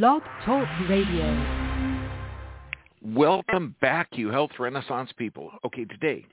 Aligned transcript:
Blog 0.00 0.22
Talk 0.46 0.66
Radio. 0.88 1.76
Welcome 3.04 3.76
back, 3.82 4.08
you 4.12 4.30
health 4.30 4.52
renaissance 4.58 5.10
people. 5.18 5.50
Okay, 5.66 5.84
today, 5.84 6.24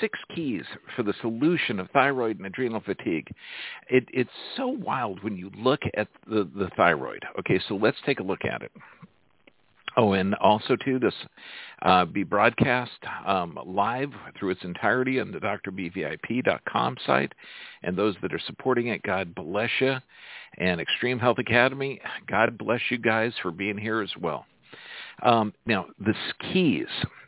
six 0.00 0.18
keys 0.34 0.64
for 0.96 1.04
the 1.04 1.14
solution 1.20 1.78
of 1.78 1.88
thyroid 1.92 2.38
and 2.38 2.46
adrenal 2.46 2.80
fatigue. 2.80 3.28
It, 3.88 4.04
it's 4.12 4.28
so 4.56 4.66
wild 4.66 5.22
when 5.22 5.36
you 5.36 5.52
look 5.56 5.78
at 5.96 6.08
the, 6.28 6.50
the 6.56 6.70
thyroid. 6.76 7.24
Okay, 7.38 7.60
so 7.68 7.76
let's 7.76 7.98
take 8.04 8.18
a 8.18 8.24
look 8.24 8.44
at 8.44 8.62
it. 8.62 8.72
Oh, 9.96 10.12
and 10.12 10.34
also 10.36 10.76
too, 10.84 10.98
this 10.98 11.14
uh, 11.82 12.04
be 12.04 12.22
broadcast 12.22 12.98
um, 13.26 13.58
live 13.66 14.10
through 14.38 14.50
its 14.50 14.62
entirety 14.62 15.20
on 15.20 15.32
the 15.32 15.38
drbvip.com 15.38 16.96
site. 17.06 17.32
And 17.82 17.96
those 17.96 18.14
that 18.22 18.32
are 18.34 18.40
supporting 18.46 18.88
it, 18.88 19.02
God 19.02 19.34
bless 19.34 19.70
you. 19.80 19.96
And 20.58 20.80
Extreme 20.80 21.18
Health 21.18 21.38
Academy, 21.38 22.00
God 22.28 22.58
bless 22.58 22.80
you 22.90 22.98
guys 22.98 23.32
for 23.42 23.50
being 23.50 23.78
here 23.78 24.02
as 24.02 24.10
well. 24.20 24.46
Um, 25.22 25.52
now, 25.66 25.86
the 25.98 26.14
keys, 26.52 26.86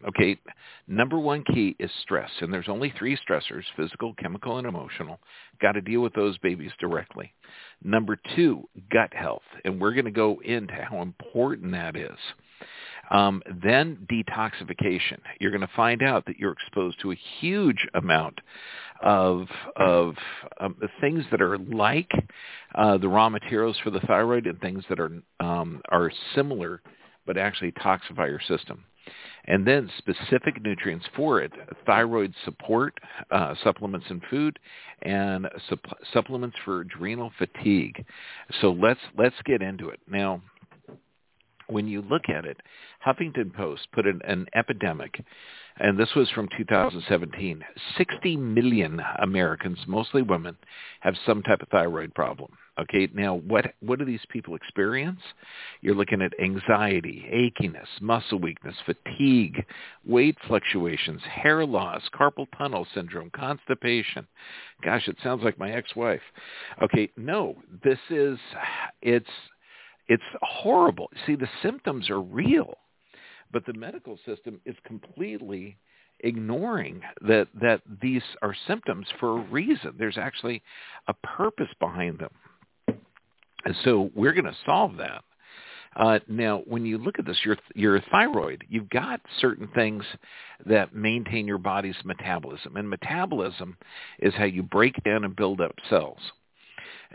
okay, 0.08 0.38
number 0.86 1.18
one 1.18 1.42
key 1.52 1.74
is 1.80 1.90
stress. 2.02 2.30
And 2.40 2.52
there's 2.52 2.68
only 2.68 2.92
three 2.96 3.18
stressors, 3.28 3.64
physical, 3.76 4.14
chemical, 4.14 4.58
and 4.58 4.66
emotional. 4.66 5.18
Got 5.60 5.72
to 5.72 5.80
deal 5.80 6.00
with 6.00 6.14
those 6.14 6.38
babies 6.38 6.70
directly. 6.78 7.32
Number 7.82 8.18
two, 8.36 8.68
gut 8.92 9.12
health. 9.12 9.42
And 9.64 9.80
we're 9.80 9.92
going 9.92 10.04
to 10.04 10.10
go 10.12 10.40
into 10.44 10.74
how 10.74 11.02
important 11.02 11.72
that 11.72 11.96
is. 11.96 12.18
Um, 13.10 13.42
then 13.62 14.06
detoxification. 14.10 15.18
You're 15.40 15.50
going 15.50 15.62
to 15.62 15.70
find 15.74 16.02
out 16.02 16.26
that 16.26 16.38
you're 16.38 16.52
exposed 16.52 17.00
to 17.00 17.10
a 17.10 17.16
huge 17.40 17.86
amount 17.94 18.40
of 19.02 19.46
of 19.76 20.14
um, 20.60 20.76
things 21.00 21.24
that 21.30 21.40
are 21.40 21.58
like 21.58 22.10
uh, 22.74 22.98
the 22.98 23.08
raw 23.08 23.28
materials 23.28 23.76
for 23.82 23.90
the 23.90 24.00
thyroid 24.00 24.46
and 24.46 24.60
things 24.60 24.84
that 24.88 25.00
are 25.00 25.10
um, 25.40 25.80
are 25.90 26.12
similar, 26.34 26.82
but 27.26 27.36
actually 27.36 27.72
toxify 27.72 28.28
your 28.28 28.40
system. 28.46 28.84
And 29.46 29.66
then 29.66 29.90
specific 29.98 30.62
nutrients 30.62 31.06
for 31.16 31.40
it: 31.40 31.52
thyroid 31.86 32.32
support 32.44 32.94
uh, 33.30 33.54
supplements 33.64 34.06
and 34.10 34.22
food, 34.30 34.58
and 35.02 35.48
supp- 35.68 35.94
supplements 36.12 36.56
for 36.64 36.82
adrenal 36.82 37.32
fatigue. 37.38 38.04
So 38.60 38.70
let's 38.70 39.00
let's 39.16 39.36
get 39.46 39.62
into 39.62 39.88
it 39.88 40.00
now 40.08 40.42
when 41.70 41.86
you 41.86 42.02
look 42.02 42.28
at 42.28 42.44
it, 42.44 42.58
Huffington 43.06 43.54
Post 43.54 43.88
put 43.92 44.06
an, 44.06 44.20
an 44.24 44.46
epidemic, 44.54 45.22
and 45.78 45.98
this 45.98 46.14
was 46.14 46.28
from 46.30 46.48
2017. 46.56 47.64
60 47.96 48.36
million 48.36 49.00
Americans, 49.20 49.78
mostly 49.86 50.22
women, 50.22 50.56
have 51.00 51.14
some 51.24 51.42
type 51.42 51.62
of 51.62 51.68
thyroid 51.68 52.14
problem. 52.14 52.50
Okay, 52.78 53.08
now 53.14 53.34
what 53.34 53.74
what 53.80 53.98
do 53.98 54.04
these 54.04 54.24
people 54.30 54.54
experience? 54.54 55.20
You're 55.82 55.94
looking 55.94 56.22
at 56.22 56.32
anxiety, 56.42 57.26
achiness, 57.32 57.86
muscle 58.00 58.38
weakness, 58.38 58.74
fatigue, 58.86 59.64
weight 60.06 60.36
fluctuations, 60.46 61.20
hair 61.22 61.66
loss, 61.66 62.02
carpal 62.14 62.46
tunnel 62.56 62.86
syndrome, 62.94 63.30
constipation. 63.30 64.26
Gosh, 64.82 65.08
it 65.08 65.16
sounds 65.22 65.42
like 65.44 65.58
my 65.58 65.72
ex-wife. 65.72 66.22
Okay, 66.82 67.10
no, 67.16 67.56
this 67.84 67.98
is 68.08 68.38
it's 69.02 69.28
it's 70.10 70.22
horrible. 70.42 71.08
See, 71.24 71.36
the 71.36 71.48
symptoms 71.62 72.10
are 72.10 72.20
real, 72.20 72.74
but 73.52 73.64
the 73.64 73.72
medical 73.72 74.18
system 74.26 74.60
is 74.66 74.74
completely 74.84 75.78
ignoring 76.22 77.00
that 77.22 77.46
that 77.62 77.80
these 78.02 78.22
are 78.42 78.54
symptoms 78.66 79.06
for 79.20 79.38
a 79.38 79.42
reason. 79.42 79.94
There's 79.96 80.18
actually 80.18 80.62
a 81.06 81.14
purpose 81.14 81.72
behind 81.78 82.18
them. 82.18 82.98
And 83.64 83.76
so 83.84 84.10
we're 84.14 84.32
going 84.32 84.46
to 84.46 84.56
solve 84.66 84.96
that. 84.96 85.22
Uh, 85.94 86.18
now, 86.26 86.62
when 86.66 86.84
you 86.84 86.98
look 86.98 87.20
at 87.20 87.26
this, 87.26 87.38
your 87.44 87.56
your 87.76 88.00
thyroid, 88.10 88.64
you've 88.68 88.90
got 88.90 89.20
certain 89.38 89.68
things 89.76 90.04
that 90.66 90.92
maintain 90.92 91.46
your 91.46 91.58
body's 91.58 91.96
metabolism, 92.04 92.76
and 92.76 92.90
metabolism 92.90 93.76
is 94.18 94.34
how 94.34 94.44
you 94.44 94.64
break 94.64 95.02
down 95.04 95.24
and 95.24 95.36
build 95.36 95.60
up 95.60 95.74
cells. 95.88 96.18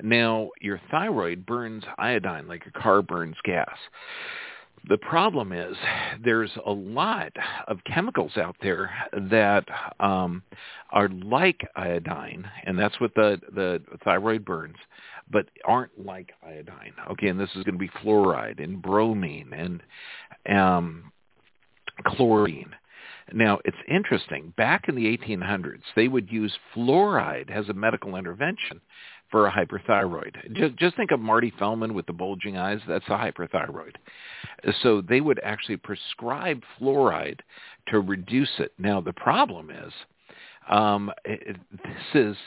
Now, 0.03 0.49
your 0.61 0.81
thyroid 0.91 1.45
burns 1.45 1.83
iodine 1.97 2.47
like 2.47 2.65
a 2.67 2.79
car 2.79 3.01
burns 3.01 3.37
gas. 3.43 3.77
The 4.87 4.97
problem 4.97 5.51
is 5.51 5.75
there's 6.23 6.51
a 6.65 6.71
lot 6.71 7.31
of 7.67 7.79
chemicals 7.85 8.37
out 8.37 8.55
there 8.61 8.91
that 9.13 9.65
um, 9.99 10.43
are 10.91 11.09
like 11.09 11.67
iodine, 11.75 12.49
and 12.65 12.77
that's 12.77 12.99
what 12.99 13.15
the, 13.15 13.39
the 13.53 13.81
thyroid 14.03 14.45
burns, 14.45 14.75
but 15.31 15.47
aren't 15.65 16.05
like 16.05 16.33
iodine. 16.45 16.93
Okay, 17.11 17.29
and 17.29 17.39
this 17.39 17.49
is 17.55 17.63
going 17.63 17.73
to 17.73 17.79
be 17.79 17.89
fluoride 18.03 18.63
and 18.63 18.81
bromine 18.81 19.81
and 20.47 20.55
um, 20.55 21.11
chlorine. 22.05 22.75
Now, 23.33 23.59
it's 23.65 23.77
interesting. 23.89 24.53
Back 24.55 24.87
in 24.87 24.93
the 24.93 25.17
1800s, 25.17 25.81
they 25.95 26.07
would 26.07 26.31
use 26.31 26.53
fluoride 26.75 27.49
as 27.49 27.69
a 27.69 27.73
medical 27.73 28.17
intervention 28.17 28.81
for 29.35 29.47
a 29.47 29.51
hyperthyroid. 29.51 30.53
Just, 30.53 30.77
just 30.77 30.95
think 30.95 31.11
of 31.11 31.19
Marty 31.19 31.51
Feldman 31.59 31.93
with 31.93 32.05
the 32.05 32.13
bulging 32.13 32.55
eyes. 32.55 32.79
That's 32.87 33.03
a 33.09 33.17
hyperthyroid. 33.17 33.95
So 34.81 35.01
they 35.01 35.19
would 35.19 35.41
actually 35.43 35.75
prescribe 35.75 36.63
fluoride 36.79 37.41
to 37.89 37.99
reduce 37.99 38.51
it. 38.59 38.71
Now 38.77 39.01
the 39.01 39.11
problem 39.11 39.71
is, 39.71 39.91
um, 40.69 41.11
it, 41.25 41.57
this 41.69 42.13
is 42.13 42.37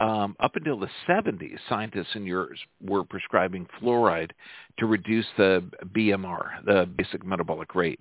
um, 0.00 0.34
up 0.40 0.56
until 0.56 0.80
the 0.80 0.88
70s, 1.06 1.58
scientists 1.68 2.14
in 2.14 2.24
Europe 2.24 2.52
were 2.80 3.04
prescribing 3.04 3.66
fluoride 3.78 4.30
to 4.78 4.86
reduce 4.86 5.26
the 5.36 5.62
BMR, 5.94 6.64
the 6.64 6.88
basic 6.96 7.26
metabolic 7.26 7.74
rate 7.74 8.00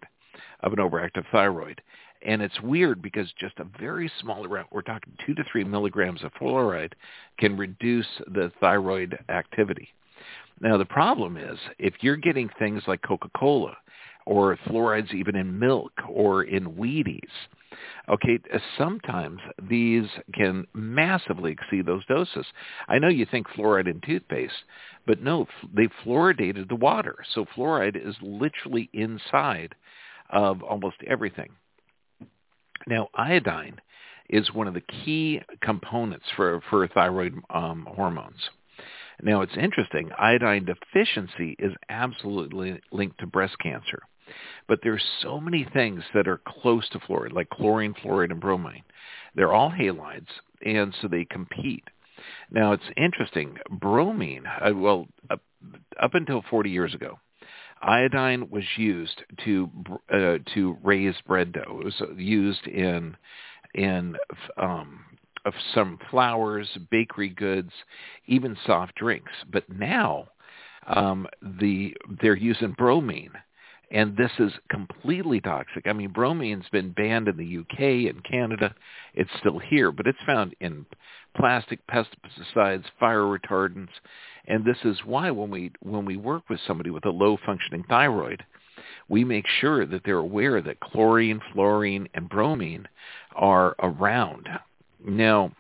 of 0.62 0.72
an 0.72 0.80
overactive 0.80 1.26
thyroid. 1.34 1.82
And 2.24 2.42
it's 2.42 2.62
weird 2.62 3.02
because 3.02 3.32
just 3.40 3.60
a 3.60 3.66
very 3.80 4.12
small 4.22 4.46
amount, 4.46 4.68
we're 4.72 4.82
talking 4.82 5.14
two 5.26 5.34
to 5.34 5.44
three 5.52 5.64
milligrams 5.64 6.24
of 6.24 6.32
fluoride, 6.34 6.94
can 7.40 7.58
reduce 7.58 8.08
the 8.28 8.52
thyroid 8.60 9.18
activity. 9.30 9.90
Now 10.60 10.78
the 10.78 10.86
problem 10.86 11.38
is 11.38 11.58
if 11.80 11.96
you're 12.02 12.18
getting 12.18 12.50
things 12.60 12.84
like 12.86 13.02
Coca-Cola 13.02 13.76
or 14.28 14.56
fluorides 14.68 15.14
even 15.14 15.36
in 15.36 15.58
milk 15.58 15.92
or 16.08 16.44
in 16.44 16.74
Wheaties, 16.74 17.22
okay, 18.08 18.38
sometimes 18.78 19.40
these 19.68 20.06
can 20.36 20.68
massively 20.76 21.52
exceed 21.52 21.88
those 21.88 22.06
doses. 22.06 22.46
I 22.88 23.00
know 23.00 23.08
you 23.08 23.26
think 23.26 23.48
fluoride 23.50 23.90
in 23.90 24.00
toothpaste, 24.02 24.54
but 25.08 25.24
no, 25.24 25.48
they 25.74 25.88
fluoridated 26.06 26.70
the 26.70 26.76
water. 26.76 27.16
So 27.34 27.46
fluoride 27.56 27.96
is 27.96 28.16
literally 28.22 28.92
inside 28.94 29.74
of 30.30 30.62
almost 30.62 30.98
everything. 31.08 31.50
Now, 32.88 33.10
iodine 33.16 33.80
is 34.30 34.54
one 34.54 34.68
of 34.68 34.74
the 34.74 34.82
key 34.82 35.42
components 35.62 36.26
for, 36.36 36.62
for 36.70 36.88
thyroid 36.88 37.36
um, 37.50 37.88
hormones. 37.96 38.40
Now, 39.22 39.42
it's 39.42 39.58
interesting. 39.58 40.10
Iodine 40.18 40.66
deficiency 40.66 41.56
is 41.60 41.74
absolutely 41.90 42.80
linked 42.92 43.20
to 43.20 43.28
breast 43.28 43.56
cancer. 43.62 44.02
But 44.68 44.80
there's 44.82 45.04
so 45.22 45.40
many 45.40 45.68
things 45.74 46.04
that 46.14 46.28
are 46.28 46.42
close 46.48 46.88
to 46.90 47.00
fluoride, 47.00 47.34
like 47.34 47.50
chlorine, 47.50 47.94
fluoride, 47.94 48.32
and 48.32 48.40
bromine. 48.40 48.84
They're 49.36 49.54
all 49.54 49.72
halides, 49.72 50.28
and 50.66 50.96
so 51.02 51.08
they 51.08 51.26
compete. 51.26 51.84
Now, 52.50 52.72
it's 52.72 52.84
interesting. 52.98 53.58
Bromine, 53.70 54.46
uh, 54.46 54.74
well, 54.74 55.08
up, 55.30 55.42
up 56.00 56.14
until 56.14 56.44
40 56.50 56.70
years 56.70 56.94
ago, 56.94 57.20
iodine 57.82 58.50
was 58.50 58.64
used 58.78 59.24
to 59.46 59.70
uh, 60.12 60.38
to 60.54 60.78
raise 60.84 61.16
bread 61.28 61.54
dough. 61.54 61.82
It 61.82 61.86
was 61.86 62.02
used 62.18 62.68
in 62.68 63.16
in 63.74 64.16
um, 64.58 65.00
of 65.46 65.54
some 65.74 65.98
flours, 66.10 66.68
bakery 66.90 67.30
goods, 67.30 67.72
even 68.28 68.58
soft 68.66 68.96
drinks. 68.96 69.32
But 69.52 69.70
now 69.70 70.28
um, 70.88 71.28
the 71.42 71.96
they're 72.22 72.36
using 72.36 72.74
bromine, 72.78 73.34
and 73.92 74.16
this 74.16 74.32
is 74.40 74.52
completely 74.70 75.42
toxic. 75.42 75.86
I 75.86 75.94
mean, 75.94 76.12
bromine's 76.12 76.70
been 76.72 76.92
banned 76.92 77.28
in 77.28 77.38
the 77.38 77.58
UK 77.58 78.10
and 78.10 78.24
Canada. 78.24 78.74
It's 79.14 79.30
still 79.40 79.60
here, 79.60 79.92
but 79.92 80.08
it's 80.08 80.18
found 80.26 80.56
in 80.62 80.86
plastic, 81.36 81.80
pesticides, 81.88 82.86
fire 83.00 83.24
retardants, 83.24 83.90
and 84.48 84.66
this 84.66 84.78
is 84.84 84.98
why 85.06 85.30
when 85.32 85.52
we 85.52 85.72
when 85.82 86.06
we 86.06 86.18
work 86.18 86.44
with 86.50 86.60
somebody 86.66 86.90
with 86.90 87.06
a 87.06 87.10
low 87.10 87.38
functioning 87.46 87.84
thyroid, 87.88 88.44
we 89.08 89.24
make 89.24 89.46
sure 89.60 89.86
that 89.86 90.02
they're 90.04 90.18
aware 90.18 90.62
that 90.62 90.80
chlorine, 90.80 91.42
fluorine, 91.54 92.08
and 92.14 92.30
bromine 92.30 92.88
are 93.36 93.76
around. 93.80 94.48
Now, 95.06 95.52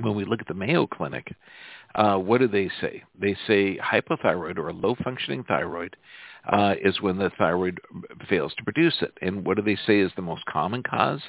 when 0.00 0.14
we 0.14 0.24
look 0.24 0.40
at 0.40 0.48
the 0.48 0.54
Mayo 0.54 0.86
Clinic, 0.86 1.34
uh, 1.94 2.16
what 2.16 2.38
do 2.38 2.48
they 2.48 2.70
say? 2.80 3.02
They 3.20 3.36
say 3.46 3.78
hypothyroid 3.78 4.58
or 4.58 4.72
low 4.72 4.96
functioning 5.02 5.44
thyroid 5.44 5.96
uh, 6.48 6.74
is 6.82 7.00
when 7.00 7.18
the 7.18 7.30
thyroid 7.38 7.80
fails 8.28 8.54
to 8.56 8.64
produce 8.64 8.96
it. 9.00 9.12
And 9.20 9.44
what 9.44 9.56
do 9.56 9.62
they 9.62 9.78
say 9.86 10.00
is 10.00 10.12
the 10.16 10.22
most 10.22 10.44
common 10.46 10.82
cause 10.82 11.20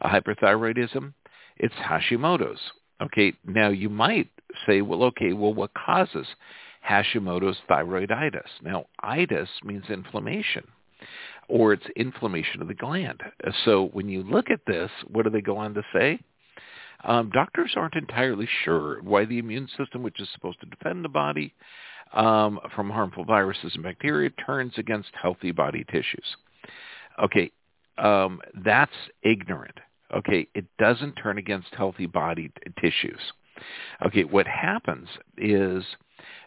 of 0.00 0.10
hyperthyroidism? 0.10 1.12
It's 1.56 1.74
Hashimoto's. 1.74 2.60
Okay, 3.02 3.32
now 3.44 3.68
you 3.68 3.88
might 3.88 4.30
say, 4.66 4.80
well, 4.80 5.02
okay, 5.04 5.32
well, 5.32 5.52
what 5.52 5.72
causes 5.74 6.26
Hashimoto's 6.88 7.58
thyroiditis. 7.68 8.62
Now, 8.62 8.86
itis 9.02 9.48
means 9.64 9.84
inflammation 9.88 10.64
or 11.48 11.72
it's 11.72 11.86
inflammation 11.96 12.62
of 12.62 12.68
the 12.68 12.74
gland. 12.74 13.22
So 13.64 13.90
when 13.92 14.08
you 14.08 14.22
look 14.22 14.50
at 14.50 14.60
this, 14.66 14.90
what 15.08 15.24
do 15.24 15.30
they 15.30 15.40
go 15.40 15.56
on 15.58 15.74
to 15.74 15.82
say? 15.92 16.20
Um, 17.04 17.30
doctors 17.30 17.72
aren't 17.76 17.94
entirely 17.94 18.48
sure 18.64 19.02
why 19.02 19.24
the 19.24 19.38
immune 19.38 19.68
system, 19.76 20.02
which 20.02 20.20
is 20.20 20.28
supposed 20.32 20.60
to 20.60 20.66
defend 20.66 21.04
the 21.04 21.08
body 21.10 21.54
um, 22.12 22.58
from 22.74 22.90
harmful 22.90 23.24
viruses 23.24 23.72
and 23.74 23.82
bacteria, 23.82 24.30
turns 24.30 24.72
against 24.76 25.10
healthy 25.20 25.52
body 25.52 25.84
tissues. 25.84 26.36
Okay, 27.22 27.50
um, 27.98 28.40
that's 28.64 28.92
ignorant. 29.22 29.78
Okay, 30.16 30.48
it 30.54 30.64
doesn't 30.78 31.14
turn 31.14 31.38
against 31.38 31.74
healthy 31.74 32.06
body 32.06 32.48
t- 32.48 32.72
tissues. 32.80 33.20
Okay, 34.06 34.24
what 34.24 34.46
happens 34.46 35.08
is 35.36 35.84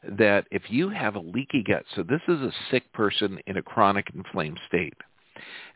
that 0.04 0.46
if 0.52 0.64
you 0.70 0.90
have 0.90 1.16
a 1.16 1.20
leaky 1.20 1.64
gut, 1.64 1.84
so 1.96 2.04
this 2.04 2.22
is 2.28 2.42
a 2.42 2.52
sick 2.72 2.92
person 2.94 3.40
in 3.48 3.58
a 3.58 3.62
chronic 3.62 4.08
inflamed 4.14 4.60
state. 4.68 4.96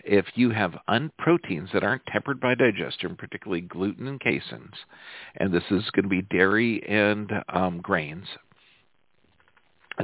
If 0.03 0.25
you 0.35 0.49
have 0.51 0.77
un- 0.87 1.11
proteins 1.17 1.69
that 1.73 1.83
aren't 1.83 2.05
tempered 2.07 2.39
by 2.39 2.55
digestion, 2.55 3.15
particularly 3.15 3.61
gluten 3.61 4.07
and 4.07 4.19
caseins, 4.19 4.75
and 5.37 5.53
this 5.53 5.63
is 5.69 5.89
going 5.91 6.03
to 6.03 6.09
be 6.09 6.21
dairy 6.21 6.83
and 6.87 7.31
um, 7.49 7.81
grains, 7.81 8.25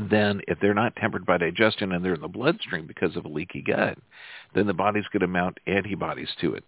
then 0.10 0.42
if 0.48 0.60
they're 0.60 0.74
not 0.74 0.96
tempered 0.96 1.26
by 1.26 1.38
digestion 1.38 1.92
and 1.92 2.04
they're 2.04 2.14
in 2.14 2.22
the 2.22 2.28
bloodstream 2.28 2.86
because 2.86 3.16
of 3.16 3.26
a 3.26 3.30
leaky 3.30 3.62
gut, 3.62 3.98
then 4.54 4.68
the 4.68 4.74
body's 4.74 5.08
going 5.12 5.22
to 5.22 5.28
mount 5.28 5.60
antibodies 5.66 6.30
to 6.42 6.54
it. 6.54 6.64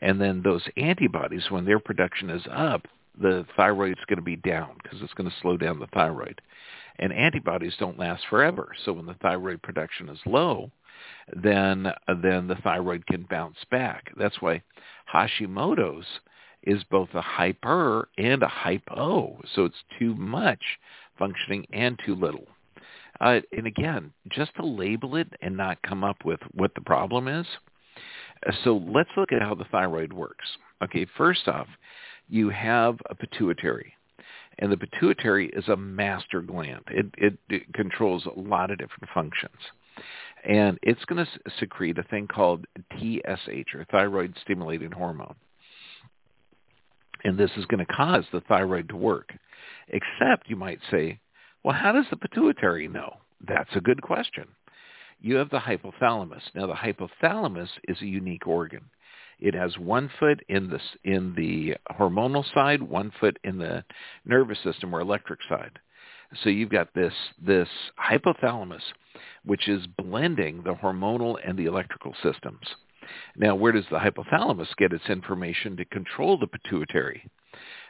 And 0.00 0.20
then 0.20 0.42
those 0.42 0.66
antibodies, 0.76 1.50
when 1.50 1.64
their 1.64 1.78
production 1.78 2.30
is 2.30 2.42
up, 2.50 2.86
the 3.20 3.46
thyroid's 3.56 4.04
going 4.08 4.18
to 4.18 4.22
be 4.22 4.36
down 4.36 4.76
because 4.82 5.00
it's 5.02 5.14
going 5.14 5.30
to 5.30 5.36
slow 5.40 5.56
down 5.56 5.78
the 5.78 5.86
thyroid. 5.88 6.40
And 6.98 7.12
antibodies 7.12 7.74
don't 7.78 7.98
last 7.98 8.24
forever. 8.28 8.72
So 8.84 8.92
when 8.92 9.06
the 9.06 9.14
thyroid 9.14 9.62
production 9.62 10.08
is 10.08 10.18
low, 10.26 10.70
then 11.42 11.92
then 12.22 12.48
the 12.48 12.58
thyroid 12.62 13.06
can 13.06 13.26
bounce 13.28 13.58
back. 13.70 14.12
That's 14.16 14.40
why 14.40 14.62
Hashimoto's 15.12 16.06
is 16.62 16.82
both 16.90 17.08
a 17.14 17.20
hyper 17.20 18.08
and 18.18 18.42
a 18.42 18.48
hypo. 18.48 19.38
So 19.54 19.64
it's 19.64 19.84
too 19.98 20.14
much 20.14 20.62
functioning 21.18 21.66
and 21.72 21.98
too 22.04 22.14
little. 22.14 22.46
Uh, 23.20 23.40
and 23.56 23.66
again, 23.66 24.12
just 24.30 24.54
to 24.56 24.66
label 24.66 25.16
it 25.16 25.28
and 25.40 25.56
not 25.56 25.82
come 25.82 26.02
up 26.02 26.24
with 26.24 26.40
what 26.52 26.74
the 26.74 26.80
problem 26.80 27.28
is. 27.28 27.46
So 28.64 28.82
let's 28.86 29.10
look 29.16 29.32
at 29.32 29.42
how 29.42 29.54
the 29.54 29.64
thyroid 29.64 30.12
works. 30.12 30.46
Okay, 30.82 31.06
first 31.16 31.48
off, 31.48 31.68
you 32.28 32.50
have 32.50 32.98
a 33.08 33.14
pituitary. 33.14 33.94
And 34.58 34.70
the 34.70 34.76
pituitary 34.76 35.48
is 35.48 35.68
a 35.68 35.76
master 35.76 36.40
gland. 36.40 36.82
It, 36.90 37.06
it, 37.16 37.38
it 37.48 37.72
controls 37.74 38.26
a 38.26 38.38
lot 38.38 38.70
of 38.70 38.78
different 38.78 39.08
functions. 39.12 39.58
And 40.44 40.78
it's 40.82 41.04
going 41.06 41.24
to 41.24 41.50
secrete 41.58 41.98
a 41.98 42.02
thing 42.04 42.28
called 42.28 42.66
TSH, 42.98 43.74
or 43.74 43.86
thyroid 43.90 44.36
stimulating 44.42 44.92
hormone. 44.92 45.34
And 47.24 47.38
this 47.38 47.50
is 47.56 47.64
going 47.66 47.84
to 47.84 47.92
cause 47.92 48.24
the 48.32 48.42
thyroid 48.42 48.90
to 48.90 48.96
work. 48.96 49.32
Except, 49.88 50.48
you 50.48 50.56
might 50.56 50.80
say, 50.90 51.18
well, 51.62 51.74
how 51.74 51.92
does 51.92 52.04
the 52.10 52.16
pituitary 52.16 52.88
know? 52.88 53.16
That's 53.46 53.74
a 53.74 53.80
good 53.80 54.02
question. 54.02 54.44
You 55.20 55.36
have 55.36 55.48
the 55.48 55.58
hypothalamus. 55.58 56.42
Now, 56.54 56.66
the 56.66 56.74
hypothalamus 56.74 57.68
is 57.88 57.96
a 58.02 58.06
unique 58.06 58.46
organ. 58.46 58.82
It 59.40 59.54
has 59.54 59.76
one 59.78 60.10
foot 60.20 60.40
in 60.48 60.68
the 60.68 60.80
in 61.02 61.34
the 61.34 61.76
hormonal 61.98 62.44
side, 62.54 62.82
one 62.82 63.10
foot 63.18 63.38
in 63.42 63.58
the 63.58 63.84
nervous 64.24 64.58
system 64.62 64.94
or 64.94 65.00
electric 65.00 65.40
side. 65.48 65.78
So 66.42 66.50
you've 66.50 66.70
got 66.70 66.94
this 66.94 67.12
this 67.44 67.68
hypothalamus, 67.98 68.82
which 69.44 69.68
is 69.68 69.86
blending 69.86 70.62
the 70.62 70.74
hormonal 70.74 71.36
and 71.46 71.58
the 71.58 71.66
electrical 71.66 72.14
systems. 72.22 72.66
Now, 73.36 73.54
where 73.54 73.72
does 73.72 73.84
the 73.90 73.98
hypothalamus 73.98 74.74
get 74.76 74.92
its 74.92 75.08
information 75.08 75.76
to 75.76 75.84
control 75.84 76.38
the 76.38 76.46
pituitary? 76.46 77.28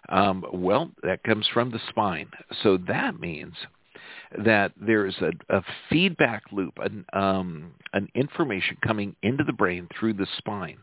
Um, 0.08 0.44
well, 0.52 0.90
that 1.02 1.22
comes 1.22 1.46
from 1.52 1.70
the 1.70 1.80
spine. 1.88 2.28
So 2.62 2.76
that 2.88 3.18
means 3.20 3.54
that 4.44 4.72
there's 4.76 5.16
a, 5.20 5.56
a 5.56 5.62
feedback 5.88 6.42
loop, 6.52 6.74
an, 6.78 7.04
um, 7.12 7.72
an 7.92 8.08
information 8.14 8.76
coming 8.84 9.14
into 9.22 9.44
the 9.44 9.52
brain 9.52 9.88
through 9.98 10.14
the 10.14 10.26
spine. 10.38 10.78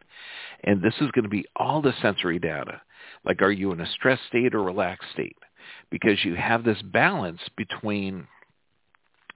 And 0.64 0.82
this 0.82 0.96
is 1.02 1.12
going 1.12 1.24
to 1.24 1.30
be 1.30 1.46
all 1.56 1.82
the 1.82 1.94
sensory 2.02 2.40
data. 2.40 2.82
Like, 3.26 3.42
are 3.42 3.52
you 3.52 3.72
in 3.72 3.82
a 3.82 3.92
stress 3.92 4.20
state 4.30 4.56
or 4.56 4.64
relaxed 4.64 5.12
state? 5.14 5.36
Because 5.90 6.24
you 6.24 6.36
have 6.36 6.64
this 6.64 6.82
balance 6.82 7.42
between 7.58 8.28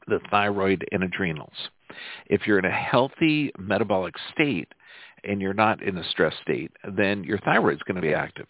the 0.08 0.20
thyroid 0.30 0.86
and 0.92 1.04
adrenals. 1.04 1.56
If 2.28 2.46
you're 2.46 2.60
in 2.60 2.66
a 2.66 2.72
healthy 2.72 3.52
metabolic 3.58 4.16
state 4.34 4.74
and 5.24 5.42
you're 5.42 5.54
not 5.54 5.82
in 5.82 5.98
a 5.98 6.10
stress 6.10 6.34
state, 6.42 6.72
then 6.96 7.24
your 7.24 7.40
thyroid's 7.40 7.84
going 7.84 7.96
to 7.96 8.02
be 8.02 8.14
active. 8.14 8.48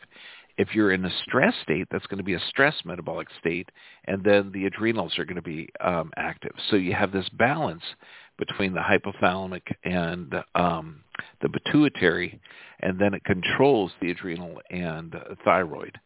If 0.58 0.74
you're 0.74 0.94
in 0.94 1.04
a 1.04 1.12
stress 1.24 1.54
state, 1.64 1.88
that's 1.92 2.08
going 2.08 2.18
to 2.18 2.24
be 2.24 2.34
a 2.34 2.40
stress 2.50 2.76
metabolic 2.86 3.28
state, 3.40 3.70
and 4.06 4.24
then 4.24 4.52
the 4.54 4.66
adrenals 4.66 5.20
are 5.20 5.26
going 5.26 5.36
to 5.36 5.42
be 5.42 5.68
um, 5.82 6.12
active. 6.16 6.54
So 6.70 6.78
you 6.78 6.94
have 6.94 7.12
this 7.12 7.28
balance 7.30 7.84
between 8.38 8.74
the 8.74 8.80
hypothalamic 8.80 9.64
and 9.84 10.34
um, 10.56 11.02
the 11.42 11.50
pituitary, 11.50 12.40
and 12.80 13.00
then 13.00 13.14
it 13.14 13.24
controls 13.26 13.92
the 14.02 14.12
adrenal 14.12 14.62
and 14.70 15.14
thyroid. 15.44 16.00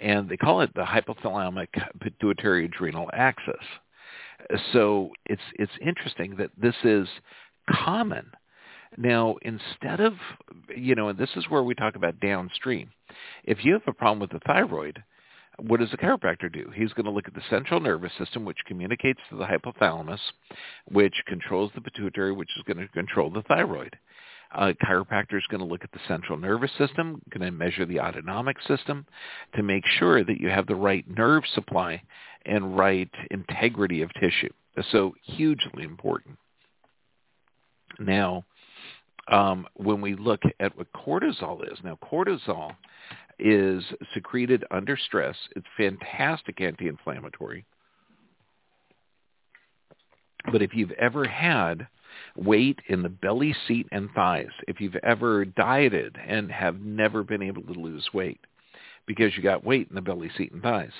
And 0.00 0.28
they 0.28 0.36
call 0.36 0.62
it 0.62 0.74
the 0.74 0.84
hypothalamic 0.84 1.68
pituitary 2.00 2.64
adrenal 2.64 3.10
axis. 3.12 3.54
So 4.72 5.10
it's 5.26 5.42
it's 5.56 5.72
interesting 5.80 6.36
that 6.36 6.50
this 6.56 6.74
is 6.84 7.06
common. 7.70 8.32
Now, 8.96 9.36
instead 9.42 10.00
of, 10.00 10.14
you 10.74 10.94
know, 10.94 11.08
and 11.08 11.18
this 11.18 11.30
is 11.36 11.48
where 11.48 11.62
we 11.62 11.74
talk 11.74 11.94
about 11.94 12.18
downstream. 12.20 12.90
If 13.44 13.64
you 13.64 13.74
have 13.74 13.82
a 13.86 13.92
problem 13.92 14.18
with 14.18 14.30
the 14.30 14.40
thyroid, 14.40 15.02
what 15.58 15.80
does 15.80 15.90
the 15.90 15.96
chiropractor 15.96 16.52
do? 16.52 16.72
He's 16.74 16.92
going 16.94 17.04
to 17.04 17.12
look 17.12 17.28
at 17.28 17.34
the 17.34 17.42
central 17.50 17.80
nervous 17.80 18.12
system, 18.18 18.44
which 18.44 18.64
communicates 18.66 19.20
to 19.28 19.36
the 19.36 19.44
hypothalamus, 19.44 20.20
which 20.90 21.22
controls 21.26 21.70
the 21.74 21.80
pituitary, 21.80 22.32
which 22.32 22.50
is 22.56 22.64
going 22.64 22.78
to 22.78 22.88
control 22.92 23.30
the 23.30 23.42
thyroid. 23.42 23.96
A 24.52 24.74
chiropractor 24.74 25.36
is 25.36 25.46
going 25.48 25.60
to 25.60 25.66
look 25.66 25.84
at 25.84 25.92
the 25.92 26.00
central 26.08 26.36
nervous 26.36 26.72
system, 26.76 27.22
going 27.30 27.42
to 27.42 27.56
measure 27.56 27.86
the 27.86 28.00
autonomic 28.00 28.56
system 28.66 29.06
to 29.54 29.62
make 29.62 29.84
sure 29.98 30.24
that 30.24 30.40
you 30.40 30.48
have 30.48 30.66
the 30.66 30.74
right 30.74 31.04
nerve 31.08 31.44
supply 31.54 32.02
and 32.46 32.76
right 32.76 33.10
integrity 33.30 34.02
of 34.02 34.12
tissue. 34.14 34.50
So 34.90 35.14
hugely 35.22 35.84
important. 35.84 36.36
Now, 37.98 38.44
um, 39.28 39.66
when 39.74 40.00
we 40.00 40.16
look 40.16 40.42
at 40.58 40.76
what 40.76 40.92
cortisol 40.92 41.70
is, 41.70 41.78
now 41.84 41.98
cortisol 42.02 42.74
is 43.38 43.84
secreted 44.14 44.64
under 44.70 44.96
stress. 44.96 45.36
It's 45.54 45.66
fantastic 45.76 46.60
anti-inflammatory. 46.60 47.64
But 50.50 50.62
if 50.62 50.74
you've 50.74 50.92
ever 50.92 51.26
had 51.26 51.86
weight 52.36 52.80
in 52.88 53.02
the 53.02 53.08
belly, 53.08 53.54
seat, 53.66 53.86
and 53.92 54.08
thighs, 54.14 54.50
if 54.68 54.80
you've 54.80 54.96
ever 54.96 55.44
dieted 55.44 56.16
and 56.26 56.50
have 56.50 56.80
never 56.80 57.22
been 57.22 57.42
able 57.42 57.62
to 57.62 57.72
lose 57.72 58.08
weight 58.12 58.40
because 59.06 59.36
you 59.36 59.42
got 59.42 59.64
weight 59.64 59.88
in 59.88 59.94
the 59.94 60.00
belly, 60.00 60.30
seat, 60.36 60.52
and 60.52 60.62
thighs, 60.62 60.92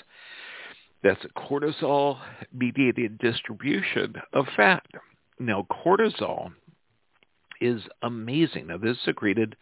that's 1.02 1.24
a 1.24 1.40
cortisol-mediated 1.40 3.18
distribution 3.18 4.14
of 4.32 4.46
fat. 4.56 4.84
Now, 5.38 5.66
cortisol 5.70 6.52
is 7.60 7.82
amazing. 8.02 8.66
Now, 8.68 8.78
this 8.78 8.96
is 8.96 9.04
secreted 9.04 9.56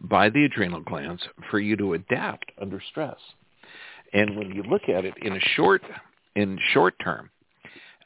by 0.00 0.30
the 0.30 0.44
adrenal 0.44 0.80
glands 0.80 1.22
for 1.50 1.60
you 1.60 1.76
to 1.76 1.94
adapt 1.94 2.50
under 2.60 2.80
stress. 2.90 3.18
And 4.12 4.36
when 4.36 4.50
you 4.50 4.62
look 4.62 4.88
at 4.88 5.04
it 5.04 5.14
in 5.22 5.34
a 5.34 5.40
short, 5.40 5.82
in 6.34 6.58
short 6.72 6.94
term, 7.02 7.30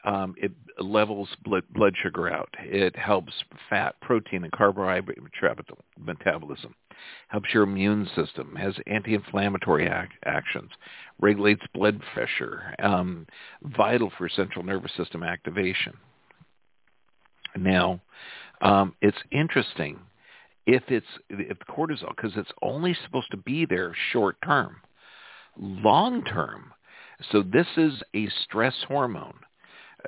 um, 0.05 0.35
it 0.37 0.51
levels 0.79 1.29
blood, 1.43 1.63
blood 1.73 1.95
sugar 2.01 2.31
out. 2.31 2.49
It 2.59 2.95
helps 2.95 3.33
fat, 3.69 3.95
protein, 4.01 4.43
and 4.43 4.51
carbohydrate 4.51 5.17
metabolism. 5.97 6.75
Helps 7.27 7.53
your 7.53 7.63
immune 7.63 8.07
system. 8.15 8.55
Has 8.55 8.75
anti-inflammatory 8.87 9.87
ac- 9.87 10.13
actions. 10.25 10.71
Regulates 11.19 11.63
blood 11.73 11.99
pressure. 12.13 12.75
Um, 12.79 13.25
vital 13.63 14.11
for 14.17 14.29
central 14.29 14.63
nervous 14.63 14.91
system 14.95 15.23
activation. 15.23 15.93
Now, 17.57 18.01
um, 18.61 18.95
it's 19.01 19.17
interesting 19.31 19.99
if 20.67 20.83
it's 20.89 21.05
if 21.29 21.57
cortisol 21.69 22.15
because 22.15 22.33
it's 22.35 22.51
only 22.61 22.95
supposed 23.05 23.31
to 23.31 23.37
be 23.37 23.65
there 23.65 23.93
short 24.11 24.37
term. 24.43 24.77
Long 25.57 26.23
term, 26.25 26.73
so 27.31 27.41
this 27.41 27.67
is 27.77 27.93
a 28.13 28.27
stress 28.43 28.75
hormone. 28.87 29.39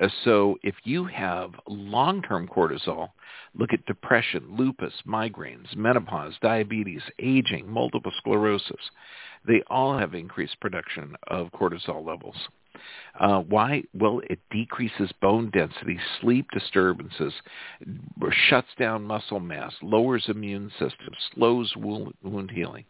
Uh, 0.00 0.08
so 0.24 0.56
if 0.62 0.74
you 0.84 1.04
have 1.04 1.50
long-term 1.66 2.48
cortisol, 2.48 3.10
look 3.54 3.72
at 3.72 3.84
depression, 3.86 4.44
lupus, 4.56 4.92
migraines, 5.06 5.74
menopause, 5.76 6.34
diabetes, 6.40 7.02
aging, 7.18 7.68
multiple 7.68 8.12
sclerosis. 8.18 8.90
They 9.46 9.62
all 9.68 9.96
have 9.96 10.14
increased 10.14 10.60
production 10.60 11.14
of 11.28 11.48
cortisol 11.52 12.04
levels. 12.04 12.36
Uh, 13.18 13.40
why? 13.40 13.82
Well, 13.92 14.20
it 14.30 14.38
decreases 14.50 15.10
bone 15.20 15.50
density, 15.50 15.98
sleep 16.20 16.46
disturbances, 16.52 17.32
shuts 18.48 18.68
down 18.78 19.02
muscle 19.02 19.40
mass, 19.40 19.72
lowers 19.82 20.24
immune 20.28 20.70
system, 20.78 21.12
slows 21.34 21.72
wound, 21.76 22.14
wound 22.22 22.52
healing, 22.52 22.84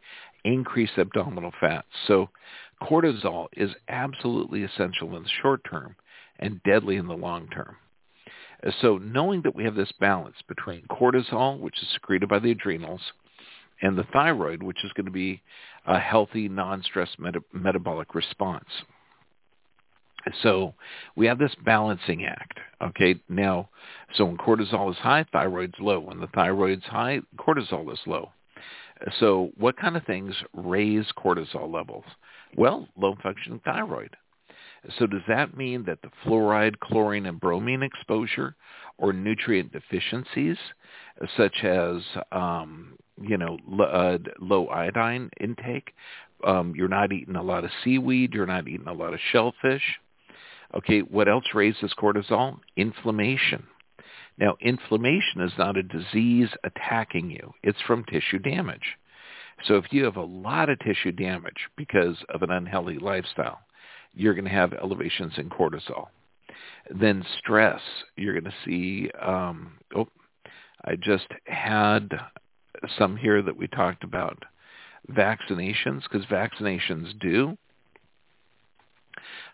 increase 0.44 0.90
abdominal 0.98 1.52
fat. 1.58 1.86
So 2.06 2.28
cortisol 2.82 3.46
is 3.56 3.70
absolutely 3.88 4.62
essential 4.62 5.16
in 5.16 5.22
the 5.22 5.30
short 5.40 5.62
term 5.68 5.96
and 6.38 6.62
deadly 6.62 6.96
in 6.96 7.06
the 7.06 7.16
long 7.16 7.48
term. 7.48 7.76
Uh, 8.66 8.70
so 8.80 8.98
knowing 8.98 9.42
that 9.42 9.54
we 9.54 9.64
have 9.64 9.74
this 9.74 9.92
balance 10.00 10.36
between 10.48 10.82
cortisol, 10.90 11.58
which 11.60 11.80
is 11.82 11.88
secreted 11.92 12.28
by 12.28 12.38
the 12.38 12.50
adrenals, 12.50 13.00
and 13.80 13.96
the 13.96 14.06
thyroid, 14.12 14.62
which 14.62 14.84
is 14.84 14.92
going 14.92 15.06
to 15.06 15.12
be 15.12 15.40
a 15.86 15.98
healthy, 15.98 16.48
non-stress 16.48 17.10
meta- 17.18 17.44
metabolic 17.52 18.14
response. 18.14 18.66
So 20.42 20.74
we 21.16 21.26
have 21.26 21.38
this 21.38 21.54
balancing 21.64 22.24
act. 22.24 22.58
Okay, 22.82 23.20
now, 23.28 23.68
so 24.14 24.24
when 24.24 24.36
cortisol 24.36 24.90
is 24.90 24.96
high, 24.98 25.24
thyroid's 25.32 25.78
low. 25.80 26.00
When 26.00 26.20
the 26.20 26.26
thyroid's 26.28 26.84
high, 26.84 27.20
cortisol 27.36 27.90
is 27.92 28.00
low. 28.06 28.30
So 29.20 29.50
what 29.56 29.76
kind 29.76 29.96
of 29.96 30.04
things 30.04 30.34
raise 30.54 31.06
cortisol 31.16 31.72
levels? 31.72 32.04
Well, 32.56 32.88
low 32.96 33.16
functioning 33.22 33.60
thyroid. 33.64 34.16
So 34.98 35.06
does 35.06 35.22
that 35.28 35.56
mean 35.56 35.84
that 35.84 36.02
the 36.02 36.10
fluoride, 36.24 36.78
chlorine, 36.80 37.26
and 37.26 37.40
bromine 37.40 37.82
exposure 37.82 38.54
or 38.96 39.12
nutrient 39.12 39.72
deficiencies, 39.72 40.56
such 41.36 41.64
as 41.64 42.02
um, 42.32 42.96
you 43.20 43.36
know 43.36 43.58
uh, 43.80 44.18
low 44.40 44.68
iodine 44.68 45.30
intake, 45.40 45.94
um, 46.46 46.74
you're 46.76 46.88
not 46.88 47.12
eating 47.12 47.36
a 47.36 47.42
lot 47.42 47.64
of 47.64 47.70
seaweed, 47.82 48.32
you're 48.32 48.46
not 48.46 48.68
eating 48.68 48.88
a 48.88 48.92
lot 48.92 49.14
of 49.14 49.20
shellfish. 49.32 49.82
Okay, 50.74 51.00
what 51.00 51.28
else 51.28 51.44
raises 51.54 51.94
cortisol? 51.98 52.58
Inflammation. 52.76 53.66
Now, 54.36 54.56
inflammation 54.60 55.40
is 55.40 55.52
not 55.58 55.76
a 55.76 55.82
disease 55.82 56.50
attacking 56.62 57.30
you. 57.30 57.52
It's 57.62 57.80
from 57.86 58.04
tissue 58.04 58.38
damage. 58.38 58.96
So 59.64 59.74
if 59.74 59.86
you 59.90 60.04
have 60.04 60.16
a 60.16 60.22
lot 60.22 60.68
of 60.68 60.78
tissue 60.78 61.10
damage 61.10 61.68
because 61.76 62.16
of 62.28 62.42
an 62.42 62.50
unhealthy 62.50 62.98
lifestyle, 62.98 63.58
you're 64.14 64.34
going 64.34 64.44
to 64.44 64.50
have 64.50 64.72
elevations 64.72 65.32
in 65.36 65.48
cortisol. 65.48 66.08
Then 66.90 67.24
stress, 67.38 67.80
you're 68.16 68.38
going 68.38 68.52
to 68.52 68.54
see, 68.64 69.10
um, 69.20 69.72
oh, 69.94 70.08
I 70.84 70.96
just 70.96 71.26
had 71.44 72.08
some 72.98 73.16
here 73.16 73.42
that 73.42 73.56
we 73.56 73.66
talked 73.68 74.04
about. 74.04 74.42
Vaccinations, 75.10 76.02
because 76.02 76.26
vaccinations 76.26 77.18
do 77.18 77.56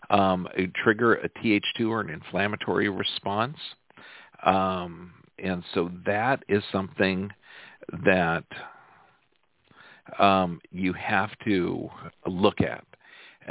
um, 0.09 0.47
trigger 0.83 1.15
a 1.15 1.29
Th2 1.29 1.89
or 1.89 2.01
an 2.01 2.09
inflammatory 2.09 2.89
response. 2.89 3.57
Um, 4.43 5.13
and 5.39 5.63
so 5.73 5.91
that 6.05 6.43
is 6.47 6.63
something 6.71 7.31
that 8.05 8.45
um, 10.19 10.61
you 10.71 10.93
have 10.93 11.31
to 11.45 11.89
look 12.25 12.61
at. 12.61 12.83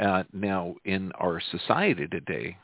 Uh, 0.01 0.23
now, 0.33 0.75
in 0.83 1.11
our 1.13 1.41
society 1.51 2.07
today, 2.07 2.57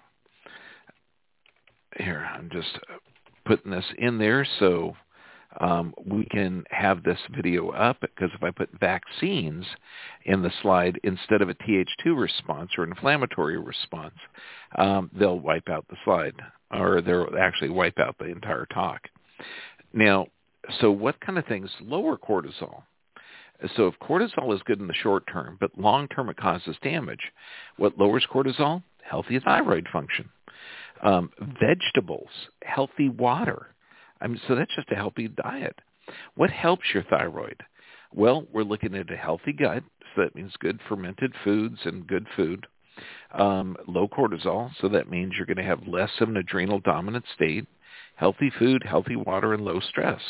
here, 1.98 2.28
I'm 2.34 2.50
just 2.52 2.78
putting 3.46 3.72
this 3.72 3.86
in 3.98 4.18
there 4.18 4.46
so 4.60 4.96
um, 5.60 5.94
we 6.06 6.26
can 6.26 6.64
have 6.70 7.04
this 7.04 7.20
video 7.36 7.70
up 7.70 8.00
because 8.02 8.30
if 8.34 8.44
I 8.44 8.52
put 8.52 8.70
vaccines 8.80 9.66
in 10.26 10.42
the 10.42 10.52
slide 10.62 11.00
instead 11.04 11.42
of 11.42 11.50
a 11.50 11.56
Th2 11.56 12.18
response 12.18 12.72
or 12.78 12.86
inflammatory 12.86 13.58
response, 13.58 14.16
um, 14.78 15.10
they'll 15.18 15.40
wipe 15.40 15.70
out 15.70 15.86
the 15.90 15.98
slide 16.06 16.36
or 16.72 17.02
they'll 17.02 17.36
actually 17.40 17.70
wipe 17.70 18.00
out 18.00 18.16
the 18.18 18.26
entire 18.26 18.66
talk. 18.74 19.02
Now, 19.94 20.28
so 20.80 20.92
what 20.92 21.20
kind 21.20 21.38
of 21.38 21.46
things 21.46 21.70
lower 21.82 22.18
cortisol? 22.18 22.84
So 23.76 23.88
if 23.88 23.96
cortisol 24.00 24.54
is 24.56 24.62
good 24.66 24.80
in 24.80 24.88
the 24.88 24.94
short 24.94 25.24
term, 25.32 25.58
but 25.60 25.78
long 25.78 26.08
term 26.08 26.30
it 26.30 26.38
causes 26.38 26.76
damage, 26.82 27.32
what 27.78 27.98
lowers 27.98 28.26
cortisol? 28.32 28.84
Healthy 29.04 29.40
thyroid 29.40 29.88
function. 29.92 30.30
Um, 31.04 31.32
vegetables, 31.60 32.30
healthy 32.64 33.10
water. 33.10 33.68
I 34.20 34.28
mean, 34.28 34.40
so 34.48 34.56
that's 34.56 34.76
just 34.76 34.92
a 34.92 34.96
healthy 34.96 35.28
diet. 35.28 35.80
What 36.36 36.50
helps 36.50 36.86
your 36.94 37.04
thyroid? 37.04 37.64
Well, 38.14 38.46
we're 38.52 38.64
looking 38.64 38.96
at 38.96 39.12
a 39.12 39.18
healthy 39.18 39.54
gut, 39.54 39.84
so 40.16 40.22
that 40.22 40.36
means 40.36 40.54
good 40.60 40.80
fermented 40.88 41.34
foods 41.44 41.80
and 41.86 42.08
good 42.08 42.28
food. 42.36 42.68
Um, 43.34 43.78
low 43.88 44.08
cortisol, 44.08 44.70
so 44.80 44.90
that 44.90 45.10
means 45.10 45.34
you're 45.36 45.46
going 45.46 45.58
to 45.58 45.64
have 45.64 45.88
less 45.88 46.12
of 46.20 46.30
an 46.30 46.38
adrenal 46.38 46.80
dominant 46.80 47.26
state. 47.34 47.66
Healthy 48.16 48.52
food, 48.60 48.84
healthy 48.86 49.16
water, 49.16 49.54
and 49.54 49.64
low 49.64 49.80
stress. 49.80 50.22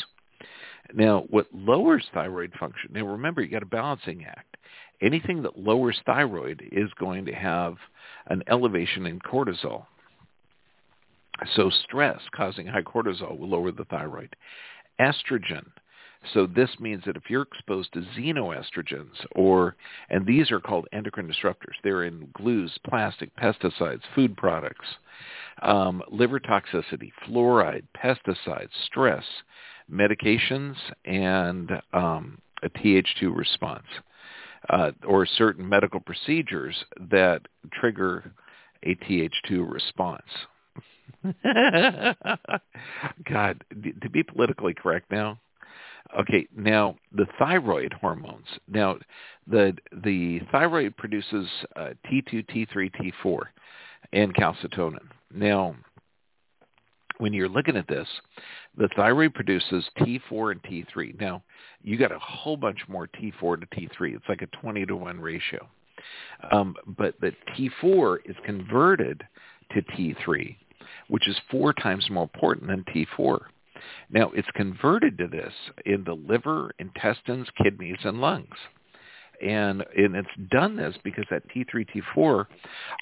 Now, 0.94 1.24
what 1.30 1.46
lowers 1.52 2.06
thyroid 2.12 2.52
function, 2.58 2.90
now 2.92 3.06
remember, 3.06 3.42
you 3.42 3.50
got 3.50 3.62
a 3.62 3.66
balancing 3.66 4.24
act. 4.24 4.56
Anything 5.00 5.42
that 5.42 5.58
lowers 5.58 6.00
thyroid 6.06 6.62
is 6.70 6.90
going 6.98 7.24
to 7.26 7.32
have 7.32 7.76
an 8.26 8.42
elevation 8.48 9.06
in 9.06 9.18
cortisol. 9.18 9.86
So 11.56 11.70
stress 11.84 12.20
causing 12.34 12.66
high 12.66 12.82
cortisol 12.82 13.38
will 13.38 13.48
lower 13.48 13.72
the 13.72 13.84
thyroid. 13.86 14.36
Estrogen. 15.00 15.66
So 16.34 16.46
this 16.46 16.70
means 16.78 17.02
that 17.04 17.16
if 17.16 17.24
you're 17.28 17.42
exposed 17.42 17.92
to 17.94 18.04
xenoestrogens 18.16 19.26
or, 19.34 19.74
and 20.08 20.24
these 20.24 20.52
are 20.52 20.60
called 20.60 20.86
endocrine 20.92 21.28
disruptors, 21.28 21.74
they're 21.82 22.04
in 22.04 22.28
glues, 22.32 22.78
plastic, 22.88 23.34
pesticides, 23.36 24.02
food 24.14 24.36
products, 24.36 24.86
um, 25.62 26.00
liver 26.10 26.38
toxicity, 26.38 27.10
fluoride, 27.26 27.82
pesticides, 27.96 28.70
stress, 28.86 29.24
medications, 29.92 30.74
and 31.04 31.70
um, 31.92 32.38
a 32.62 32.68
Th2 32.70 33.34
response, 33.34 33.86
uh, 34.70 34.92
or 35.06 35.26
certain 35.26 35.68
medical 35.68 36.00
procedures 36.00 36.84
that 37.10 37.42
trigger 37.72 38.32
a 38.84 38.94
Th2 38.96 39.70
response. 39.70 40.22
God, 43.30 43.64
to 44.00 44.10
be 44.10 44.22
politically 44.22 44.74
correct 44.74 45.10
now. 45.10 45.38
Okay, 46.18 46.46
now 46.56 46.96
the 47.12 47.26
thyroid 47.38 47.92
hormones. 47.92 48.46
Now, 48.68 48.98
the 49.46 49.76
the 50.04 50.40
thyroid 50.50 50.96
produces 50.96 51.48
uh, 51.76 51.90
T2, 52.10 52.44
T3, 52.50 52.90
T4, 53.24 53.40
and 54.12 54.34
calcitonin. 54.34 55.06
Now, 55.32 55.74
when 57.18 57.32
you're 57.32 57.48
looking 57.48 57.76
at 57.76 57.88
this, 57.88 58.08
the 58.76 58.88
thyroid 58.96 59.34
produces 59.34 59.84
T4 59.98 60.52
and 60.52 60.62
T3. 60.62 61.20
Now, 61.20 61.42
you 61.82 61.98
got 61.98 62.12
a 62.12 62.18
whole 62.18 62.56
bunch 62.56 62.78
more 62.88 63.08
T4 63.08 63.60
to 63.60 63.66
T3. 63.66 64.14
It's 64.14 64.28
like 64.28 64.42
a 64.42 64.46
20 64.60 64.86
to 64.86 64.96
1 64.96 65.20
ratio. 65.20 65.68
Um, 66.50 66.74
but 66.98 67.14
the 67.20 67.32
T4 67.56 68.18
is 68.24 68.36
converted 68.44 69.22
to 69.72 69.82
T3 69.82 70.56
which 71.08 71.28
is 71.28 71.36
four 71.50 71.72
times 71.72 72.08
more 72.10 72.22
important 72.22 72.68
than 72.68 72.84
T4. 72.84 73.38
Now, 74.10 74.30
it's 74.34 74.48
converted 74.54 75.18
to 75.18 75.26
this 75.26 75.52
in 75.86 76.04
the 76.04 76.14
liver, 76.14 76.72
intestines, 76.78 77.48
kidneys, 77.62 77.98
and 78.04 78.20
lungs. 78.20 78.56
And, 79.44 79.84
and 79.96 80.14
it's 80.14 80.50
done 80.50 80.76
this 80.76 80.94
because 81.02 81.24
that 81.30 81.42
T3, 81.48 81.86
T4 82.16 82.46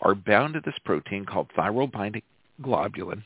are 0.03 0.15
bound 0.15 0.55
to 0.55 0.61
this 0.65 0.75
protein 0.85 1.27
called 1.27 1.51
thyrobinding 1.57 2.23
globulin. 2.63 3.23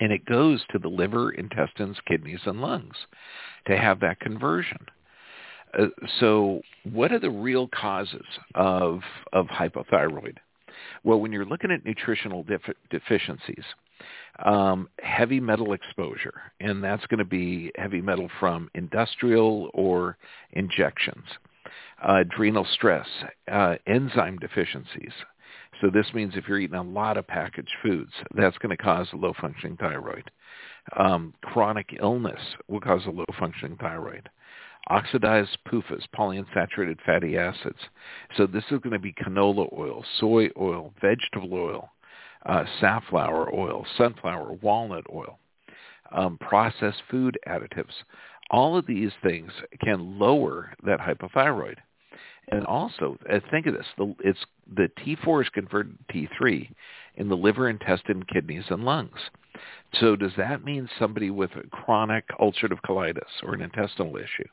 And 0.00 0.12
it 0.12 0.24
goes 0.24 0.64
to 0.70 0.78
the 0.78 0.88
liver, 0.88 1.30
intestines, 1.30 1.96
kidneys, 2.06 2.40
and 2.46 2.60
lungs 2.60 2.96
to 3.66 3.76
have 3.76 4.00
that 4.00 4.20
conversion. 4.20 4.86
Uh, 5.78 5.86
so 6.20 6.60
what 6.92 7.12
are 7.12 7.18
the 7.18 7.30
real 7.30 7.68
causes 7.68 8.26
of, 8.54 9.00
of 9.32 9.46
hypothyroid? 9.46 10.36
Well, 11.04 11.20
when 11.20 11.32
you're 11.32 11.44
looking 11.44 11.70
at 11.70 11.84
nutritional 11.84 12.42
def- 12.42 12.76
deficiencies, 12.90 13.64
um, 14.44 14.88
heavy 15.00 15.40
metal 15.40 15.72
exposure, 15.72 16.34
and 16.60 16.82
that's 16.82 17.06
going 17.06 17.18
to 17.18 17.24
be 17.24 17.70
heavy 17.76 18.00
metal 18.00 18.28
from 18.40 18.68
industrial 18.74 19.70
or 19.74 20.16
injections, 20.52 21.24
uh, 22.06 22.16
adrenal 22.16 22.66
stress, 22.72 23.06
uh, 23.50 23.76
enzyme 23.86 24.38
deficiencies. 24.38 25.12
So 25.80 25.90
this 25.90 26.06
means 26.14 26.34
if 26.36 26.48
you're 26.48 26.58
eating 26.58 26.76
a 26.76 26.82
lot 26.82 27.16
of 27.16 27.26
packaged 27.26 27.74
foods, 27.82 28.12
that's 28.34 28.58
going 28.58 28.76
to 28.76 28.82
cause 28.82 29.08
a 29.12 29.16
low-functioning 29.16 29.76
thyroid. 29.76 30.30
Um, 30.96 31.34
chronic 31.42 31.96
illness 32.00 32.40
will 32.68 32.80
cause 32.80 33.02
a 33.06 33.10
low-functioning 33.10 33.78
thyroid 33.78 34.28
oxidized 34.88 35.56
PUFAs, 35.68 36.04
polyunsaturated 36.14 36.98
fatty 37.04 37.38
acids. 37.38 37.78
So 38.36 38.46
this 38.46 38.64
is 38.70 38.80
going 38.80 38.92
to 38.92 38.98
be 38.98 39.12
canola 39.12 39.72
oil, 39.76 40.04
soy 40.18 40.50
oil, 40.58 40.92
vegetable 41.00 41.54
oil, 41.54 41.90
uh, 42.46 42.64
safflower 42.80 43.54
oil, 43.54 43.86
sunflower, 43.96 44.52
walnut 44.60 45.06
oil, 45.12 45.38
um, 46.12 46.38
processed 46.38 47.02
food 47.10 47.38
additives. 47.48 47.94
All 48.50 48.76
of 48.76 48.86
these 48.86 49.12
things 49.22 49.50
can 49.82 50.18
lower 50.18 50.74
that 50.84 51.00
hypothyroid. 51.00 51.76
And 52.48 52.64
also, 52.66 53.16
uh, 53.32 53.40
think 53.50 53.66
of 53.66 53.74
this: 53.74 53.86
the, 53.96 54.14
it's 54.20 54.44
the 54.76 54.88
T4 55.04 55.42
is 55.42 55.48
converted 55.50 55.96
to 56.08 56.14
T3 56.14 56.68
in 57.16 57.28
the 57.28 57.36
liver, 57.36 57.68
intestine, 57.68 58.22
kidneys, 58.24 58.64
and 58.68 58.84
lungs. 58.84 59.18
So 60.00 60.16
does 60.16 60.32
that 60.36 60.64
mean 60.64 60.88
somebody 60.98 61.30
with 61.30 61.50
chronic 61.70 62.24
ulcerative 62.40 62.80
colitis 62.86 63.22
or 63.42 63.54
an 63.54 63.62
intestinal 63.62 64.16
issue 64.16 64.48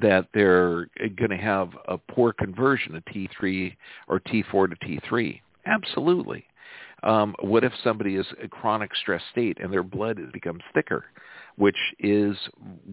that 0.00 0.28
they're 0.32 0.86
going 1.16 1.30
to 1.30 1.36
have 1.36 1.70
a 1.88 1.98
poor 1.98 2.32
conversion 2.32 2.94
of 2.94 3.04
T3 3.06 3.76
or 4.08 4.20
T4 4.20 4.70
to 4.70 4.86
T3? 4.86 5.40
Absolutely. 5.66 6.46
Um, 7.02 7.34
what 7.40 7.64
if 7.64 7.72
somebody 7.82 8.14
is 8.14 8.26
in 8.38 8.46
a 8.46 8.48
chronic 8.48 8.94
stress 8.94 9.22
state 9.32 9.58
and 9.60 9.72
their 9.72 9.82
blood 9.82 10.20
becomes 10.32 10.62
thicker, 10.72 11.04
which 11.56 11.76
is 11.98 12.36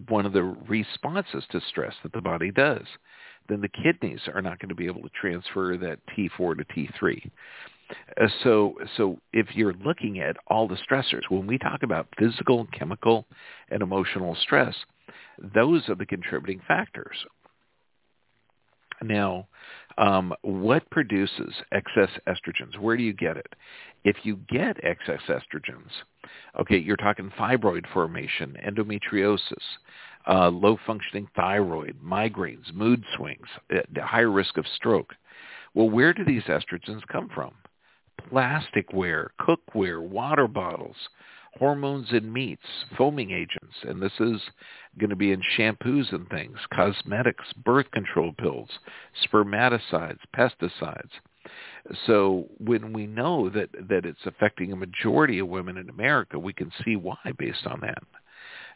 one 0.08 0.26
of 0.26 0.32
the 0.32 0.42
responses 0.42 1.44
to 1.50 1.60
stress 1.68 1.94
that 2.02 2.12
the 2.12 2.20
body 2.20 2.50
does? 2.50 2.86
Then 3.50 3.60
the 3.60 3.68
kidneys 3.68 4.20
are 4.32 4.40
not 4.40 4.60
going 4.60 4.68
to 4.68 4.76
be 4.76 4.86
able 4.86 5.02
to 5.02 5.10
transfer 5.20 5.76
that 5.76 5.98
T4 6.16 6.56
to 6.56 6.64
T3. 6.64 7.30
Uh, 8.20 8.28
so, 8.44 8.74
so 8.96 9.18
if 9.32 9.48
you're 9.54 9.74
looking 9.84 10.20
at 10.20 10.36
all 10.46 10.68
the 10.68 10.76
stressors, 10.76 11.22
when 11.28 11.48
we 11.48 11.58
talk 11.58 11.82
about 11.82 12.06
physical, 12.16 12.68
chemical, 12.72 13.26
and 13.68 13.82
emotional 13.82 14.36
stress, 14.36 14.76
those 15.52 15.88
are 15.88 15.96
the 15.96 16.06
contributing 16.06 16.62
factors. 16.68 17.16
Now, 19.02 19.48
um, 19.98 20.32
what 20.42 20.88
produces 20.90 21.54
excess 21.72 22.10
estrogens? 22.28 22.78
Where 22.78 22.96
do 22.96 23.02
you 23.02 23.14
get 23.14 23.36
it? 23.36 23.48
If 24.04 24.16
you 24.22 24.38
get 24.48 24.76
excess 24.84 25.20
estrogens, 25.28 25.90
okay, 26.60 26.78
you're 26.78 26.96
talking 26.96 27.32
fibroid 27.38 27.84
formation, 27.92 28.56
endometriosis, 28.64 29.40
uh, 30.30 30.48
low 30.48 30.78
functioning 30.86 31.28
thyroid, 31.34 31.96
migraines, 32.02 32.72
mood 32.72 33.04
swings, 33.16 33.48
uh, 33.74 33.80
higher 34.00 34.30
risk 34.30 34.56
of 34.56 34.64
stroke. 34.76 35.14
Well, 35.74 35.90
where 35.90 36.12
do 36.12 36.24
these 36.24 36.44
estrogens 36.44 37.06
come 37.10 37.28
from? 37.34 37.52
Plasticware, 38.30 39.28
cookware, 39.40 40.00
water 40.00 40.46
bottles, 40.46 40.96
hormones 41.58 42.08
in 42.12 42.32
meats, 42.32 42.62
foaming 42.96 43.32
agents, 43.32 43.74
and 43.82 44.00
this 44.00 44.12
is 44.20 44.40
going 44.98 45.10
to 45.10 45.16
be 45.16 45.32
in 45.32 45.42
shampoos 45.58 46.12
and 46.12 46.28
things, 46.28 46.58
cosmetics, 46.72 47.52
birth 47.64 47.90
control 47.90 48.32
pills, 48.38 48.68
spermaticides, 49.26 50.18
pesticides. 50.36 51.10
So 52.06 52.46
when 52.58 52.92
we 52.92 53.06
know 53.06 53.48
that, 53.50 53.70
that 53.88 54.04
it's 54.04 54.26
affecting 54.26 54.72
a 54.72 54.76
majority 54.76 55.38
of 55.38 55.48
women 55.48 55.76
in 55.76 55.88
America, 55.88 56.38
we 56.38 56.52
can 56.52 56.70
see 56.84 56.96
why 56.96 57.18
based 57.36 57.66
on 57.66 57.80
that. 57.80 58.02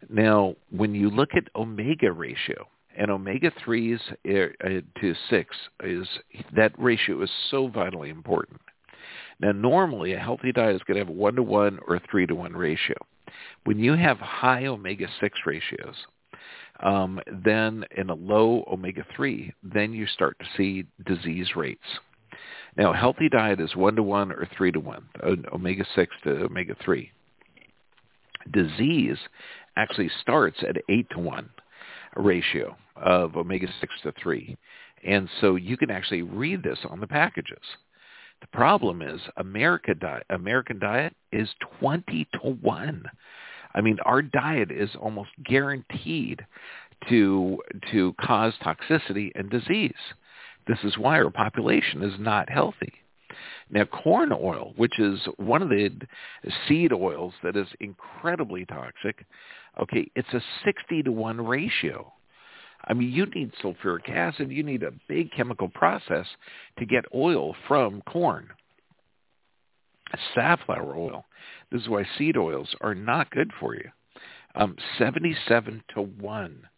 Now, 0.08 0.54
when 0.70 0.94
you 0.94 1.10
look 1.10 1.30
at 1.36 1.44
omega 1.56 2.12
ratio, 2.12 2.66
and 2.96 3.10
omega-3s 3.10 4.00
uh, 4.10 5.00
to 5.00 5.14
6 5.30 5.56
is 5.82 6.08
that 6.54 6.72
ratio 6.78 7.22
is 7.22 7.30
so 7.50 7.68
vitally 7.68 8.10
important. 8.10 8.60
Now, 9.40 9.52
normally 9.52 10.12
a 10.12 10.18
healthy 10.18 10.52
diet 10.52 10.76
is 10.76 10.82
going 10.86 10.94
to 10.94 11.00
have 11.00 11.08
a 11.08 11.18
1 11.18 11.36
to 11.36 11.42
1 11.42 11.80
or 11.86 12.00
3 12.10 12.26
to 12.26 12.34
1 12.34 12.52
ratio. 12.52 12.96
When 13.64 13.78
you 13.78 13.94
have 13.94 14.18
high 14.18 14.66
omega-6 14.66 15.30
ratios, 15.44 15.96
um, 16.80 17.20
then 17.44 17.84
in 17.96 18.10
a 18.10 18.14
low 18.14 18.64
omega-3, 18.70 19.52
then 19.62 19.92
you 19.92 20.06
start 20.06 20.38
to 20.38 20.46
see 20.56 20.84
disease 21.04 21.56
rates. 21.56 21.82
Now, 22.76 22.92
a 22.92 22.96
healthy 22.96 23.28
diet 23.28 23.60
is 23.60 23.74
1 23.74 23.96
to 23.96 24.02
1 24.02 24.32
or 24.32 24.48
3 24.56 24.72
to 24.72 24.80
1, 24.80 25.08
omega-6 25.52 26.06
to 26.24 26.30
omega-3. 26.44 27.10
Disease 28.52 29.18
actually 29.76 30.10
starts 30.20 30.58
at 30.66 30.76
8 30.88 31.08
to 31.10 31.18
1 31.18 31.50
ratio 32.16 32.76
of 32.96 33.36
omega-6 33.36 33.88
to 34.02 34.12
3. 34.22 34.56
And 35.06 35.28
so 35.40 35.56
you 35.56 35.76
can 35.76 35.90
actually 35.90 36.22
read 36.22 36.62
this 36.62 36.78
on 36.88 37.00
the 37.00 37.06
packages. 37.06 37.62
The 38.40 38.46
problem 38.48 39.02
is 39.02 39.20
America 39.36 39.94
diet, 39.94 40.24
American 40.30 40.78
diet 40.78 41.14
is 41.32 41.48
20 41.80 42.28
to 42.34 42.50
1. 42.50 43.04
I 43.74 43.80
mean, 43.80 43.98
our 44.04 44.22
diet 44.22 44.70
is 44.70 44.90
almost 45.00 45.30
guaranteed 45.44 46.44
to 47.08 47.58
to 47.90 48.14
cause 48.20 48.54
toxicity 48.62 49.32
and 49.34 49.50
disease. 49.50 49.92
This 50.66 50.78
is 50.84 50.96
why 50.96 51.18
our 51.20 51.30
population 51.30 52.02
is 52.02 52.14
not 52.18 52.48
healthy. 52.48 52.92
Now, 53.70 53.84
corn 53.84 54.32
oil, 54.32 54.72
which 54.76 54.98
is 54.98 55.20
one 55.36 55.62
of 55.62 55.68
the 55.68 55.90
seed 56.66 56.92
oils 56.92 57.34
that 57.42 57.56
is 57.56 57.68
incredibly 57.80 58.64
toxic, 58.66 59.26
okay, 59.80 60.10
it's 60.14 60.32
a 60.32 60.40
60 60.64 61.02
to 61.04 61.12
1 61.12 61.40
ratio. 61.44 62.12
I 62.86 62.92
mean, 62.92 63.10
you 63.10 63.26
need 63.26 63.52
sulfuric 63.62 64.10
acid. 64.10 64.50
You 64.50 64.62
need 64.62 64.82
a 64.82 64.92
big 65.08 65.32
chemical 65.32 65.68
process 65.68 66.26
to 66.78 66.86
get 66.86 67.04
oil 67.14 67.54
from 67.66 68.02
corn. 68.02 68.48
Safflower 70.34 70.94
oil. 70.94 71.24
This 71.72 71.82
is 71.82 71.88
why 71.88 72.06
seed 72.18 72.36
oils 72.36 72.74
are 72.80 72.94
not 72.94 73.30
good 73.30 73.50
for 73.58 73.74
you. 73.74 73.90
Um, 74.54 74.76
77 74.98 75.82
to 75.94 76.02
1. 76.02 76.68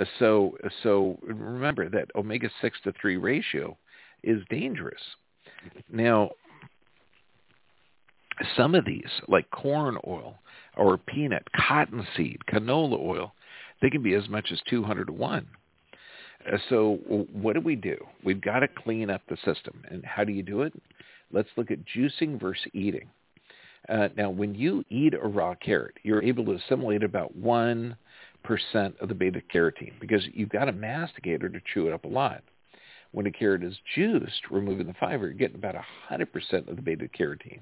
Uh, 0.00 0.04
so, 0.18 0.56
so 0.82 1.18
remember 1.22 1.88
that 1.88 2.08
omega-6 2.16 2.70
to 2.84 2.92
3 3.00 3.16
ratio 3.16 3.76
is 4.22 4.42
dangerous. 4.50 5.00
Now, 5.90 6.30
some 8.56 8.74
of 8.74 8.84
these, 8.84 9.10
like 9.28 9.50
corn 9.50 9.98
oil 10.06 10.36
or 10.76 10.96
peanut, 10.96 11.46
cottonseed, 11.68 12.38
canola 12.50 12.98
oil, 12.98 13.32
they 13.80 13.90
can 13.90 14.02
be 14.02 14.14
as 14.14 14.28
much 14.28 14.48
as 14.52 14.60
200 14.68 15.06
to 15.06 15.12
1. 15.12 15.46
Uh, 16.50 16.56
so 16.68 16.94
what 17.32 17.54
do 17.54 17.60
we 17.60 17.76
do? 17.76 17.96
We've 18.24 18.40
got 18.40 18.60
to 18.60 18.68
clean 18.68 19.10
up 19.10 19.22
the 19.28 19.36
system. 19.44 19.82
And 19.90 20.04
how 20.04 20.24
do 20.24 20.32
you 20.32 20.42
do 20.42 20.62
it? 20.62 20.72
Let's 21.32 21.48
look 21.56 21.70
at 21.70 21.78
juicing 21.84 22.40
versus 22.40 22.66
eating. 22.72 23.08
Uh, 23.88 24.08
now, 24.16 24.30
when 24.30 24.54
you 24.54 24.84
eat 24.90 25.14
a 25.14 25.26
raw 25.26 25.54
carrot, 25.54 25.96
you're 26.02 26.22
able 26.22 26.44
to 26.44 26.52
assimilate 26.52 27.02
about 27.02 27.36
1% 27.36 27.94
of 29.00 29.08
the 29.08 29.14
beta-carotene 29.14 29.98
because 30.00 30.22
you've 30.32 30.50
got 30.50 30.68
a 30.68 30.72
masticator 30.72 31.48
to 31.48 31.60
chew 31.72 31.88
it 31.88 31.92
up 31.92 32.04
a 32.04 32.08
lot. 32.08 32.42
When 33.12 33.26
a 33.26 33.30
carrot 33.30 33.62
is 33.62 33.76
juiced, 33.94 34.50
removing 34.50 34.86
the 34.86 34.94
fiber, 34.94 35.26
you're 35.26 35.34
getting 35.34 35.56
about 35.56 35.76
100% 36.10 36.68
of 36.68 36.76
the 36.76 36.82
beta-carotene 36.82 37.60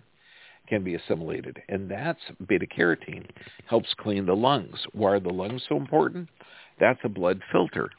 can 0.68 0.84
be 0.84 0.94
assimilated. 0.94 1.60
And 1.68 1.90
that's 1.90 2.20
beta-carotene 2.46 3.26
helps 3.66 3.92
clean 3.98 4.26
the 4.26 4.36
lungs. 4.36 4.78
Why 4.92 5.12
are 5.12 5.20
the 5.20 5.30
lungs 5.30 5.62
so 5.68 5.76
important? 5.76 6.28
That's 6.78 7.00
a 7.04 7.08
blood 7.08 7.42
filter. 7.50 7.90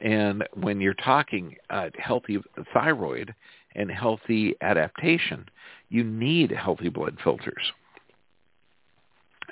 And 0.00 0.44
when 0.54 0.80
you're 0.80 0.94
talking 0.94 1.56
uh, 1.70 1.90
healthy 1.98 2.38
thyroid 2.74 3.34
and 3.74 3.90
healthy 3.90 4.54
adaptation, 4.60 5.46
you 5.88 6.04
need 6.04 6.50
healthy 6.50 6.88
blood 6.88 7.16
filters. 7.22 7.72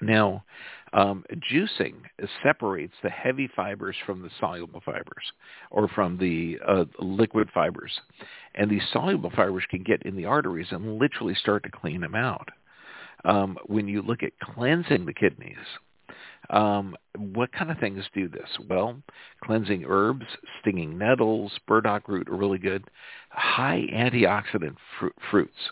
Now, 0.01 0.45
um, 0.95 1.25
juicing 1.53 1.95
separates 2.43 2.95
the 3.03 3.11
heavy 3.11 3.49
fibers 3.55 3.97
from 4.07 4.23
the 4.23 4.31
soluble 4.39 4.81
fibers 4.85 5.33
or 5.71 5.89
from 5.89 6.17
the 6.17 6.59
uh, 6.67 6.85
liquid 7.01 7.49
fibers. 7.53 7.93
And 8.55 8.71
these 8.71 8.83
soluble 8.93 9.31
fibers 9.31 9.65
can 9.69 9.83
get 9.83 10.03
in 10.05 10.17
the 10.17 10.25
arteries 10.25 10.69
and 10.71 10.99
literally 10.99 11.35
start 11.35 11.65
to 11.65 11.71
clean 11.71 12.01
them 12.01 12.15
out. 12.15 12.49
Um, 13.25 13.59
when 13.67 13.89
you 13.89 14.03
look 14.03 14.23
at 14.23 14.39
cleansing 14.39 15.05
the 15.05 15.15
kidneys, 15.15 15.57
um, 16.51 16.95
what 17.17 17.53
kind 17.53 17.71
of 17.71 17.79
things 17.79 18.05
do 18.15 18.29
this? 18.29 18.49
Well, 18.69 19.03
cleansing 19.43 19.85
herbs, 19.89 20.27
stinging 20.61 20.97
nettles, 20.97 21.53
burdock 21.67 22.07
root 22.07 22.29
are 22.29 22.37
really 22.37 22.59
good. 22.59 22.85
High 23.31 23.87
antioxidant 23.93 24.77
fr- 25.01 25.07
fruits. 25.31 25.71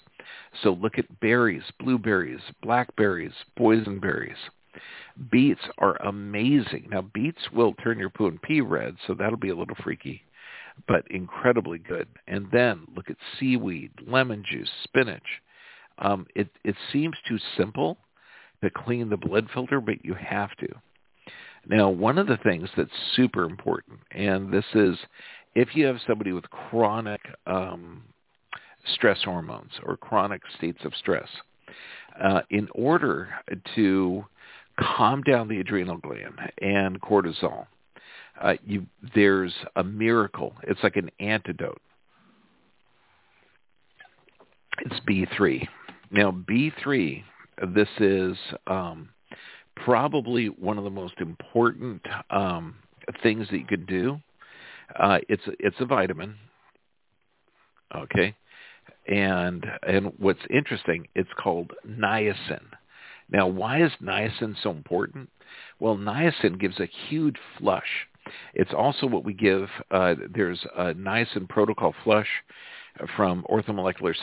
So 0.63 0.73
look 0.73 0.99
at 0.99 1.21
berries, 1.21 1.63
blueberries, 1.79 2.41
blackberries, 2.63 3.33
boysenberries. 3.59 4.37
Beets 5.31 5.61
are 5.79 5.97
amazing. 6.03 6.89
Now 6.91 7.03
beets 7.15 7.51
will 7.53 7.75
turn 7.75 7.99
your 7.99 8.11
poo 8.11 8.27
and 8.27 8.41
pee 8.41 8.61
red, 8.61 8.97
so 9.07 9.15
that'll 9.15 9.37
be 9.37 9.51
a 9.51 9.57
little 9.57 9.77
freaky, 9.83 10.23
but 10.89 11.05
incredibly 11.11 11.79
good. 11.79 12.09
And 12.27 12.49
then 12.53 12.87
look 12.95 13.11
at 13.11 13.17
seaweed, 13.39 13.91
lemon 14.07 14.45
juice, 14.49 14.71
spinach. 14.85 15.41
Um, 15.99 16.27
it 16.35 16.49
it 16.65 16.77
seems 16.93 17.17
too 17.29 17.39
simple 17.57 17.99
to 18.63 18.71
clean 18.71 19.11
the 19.11 19.17
blood 19.17 19.49
filter, 19.53 19.81
but 19.81 20.05
you 20.05 20.15
have 20.15 20.55
to. 20.57 20.69
Now, 21.67 21.89
one 21.91 22.19
of 22.19 22.27
the 22.27 22.39
things 22.39 22.69
that's 22.77 22.91
super 23.15 23.45
important, 23.45 24.01
and 24.11 24.53
this 24.53 24.65
is 24.75 24.97
if 25.55 25.77
you 25.77 25.87
have 25.87 25.99
somebody 26.07 26.33
with 26.33 26.49
chronic 26.51 27.21
um, 27.47 28.03
stress 28.95 29.23
hormones 29.23 29.71
or 29.85 29.97
chronic 29.97 30.43
states 30.57 30.81
of 30.85 30.93
stress, 30.97 31.29
uh, 32.23 32.41
in 32.51 32.69
order 32.75 33.29
to 33.75 34.25
calm 34.83 35.23
down 35.23 35.49
the 35.49 35.61
adrenal 35.61 35.97
gland 35.99 36.39
and 36.61 37.01
cortisol. 37.01 37.67
Uh, 38.41 38.55
you, 38.65 38.87
there's 39.15 39.53
a 39.77 39.85
miracle. 39.85 40.55
It's 40.65 40.83
like 40.83 40.97
an 40.97 41.11
antidote. 41.21 41.81
It's 44.81 45.01
B3. 45.09 45.67
Now, 46.11 46.31
B3, 46.31 47.23
this 47.75 47.89
is 47.99 48.37
um, 48.67 49.11
probably 49.77 50.47
one 50.47 50.79
of 50.79 50.85
the 50.85 50.91
most 50.91 51.15
important 51.21 52.03
um, 52.31 52.75
things 53.23 53.47
that 53.51 53.59
you 53.59 53.67
could 53.67 53.87
do. 53.87 54.19
Uh, 54.99 55.19
it's 55.29 55.43
it's 55.59 55.77
a 55.81 55.87
vitamin. 55.87 56.35
Okay, 57.95 58.35
and 59.07 59.67
and 59.87 60.13
what's 60.19 60.41
interesting, 60.51 61.07
it's 61.15 61.31
called 61.39 61.73
niacin. 61.89 62.63
Now, 63.33 63.47
why 63.47 63.83
is 63.83 63.91
niacin 64.03 64.55
so 64.63 64.71
important? 64.71 65.31
Well, 65.81 65.97
niacin 65.97 66.61
gives 66.61 66.79
a 66.79 66.89
huge 67.09 67.37
flush. 67.59 68.07
It's 68.55 68.73
also 68.73 69.07
what 69.07 69.25
we 69.25 69.33
give. 69.33 69.69
Uh, 69.91 70.15
there's 70.33 70.65
a 70.77 70.95
niacin 70.95 71.49
protocol 71.49 71.95
flush 72.05 72.29
from 73.17 73.45
orthomolecular 73.51 74.15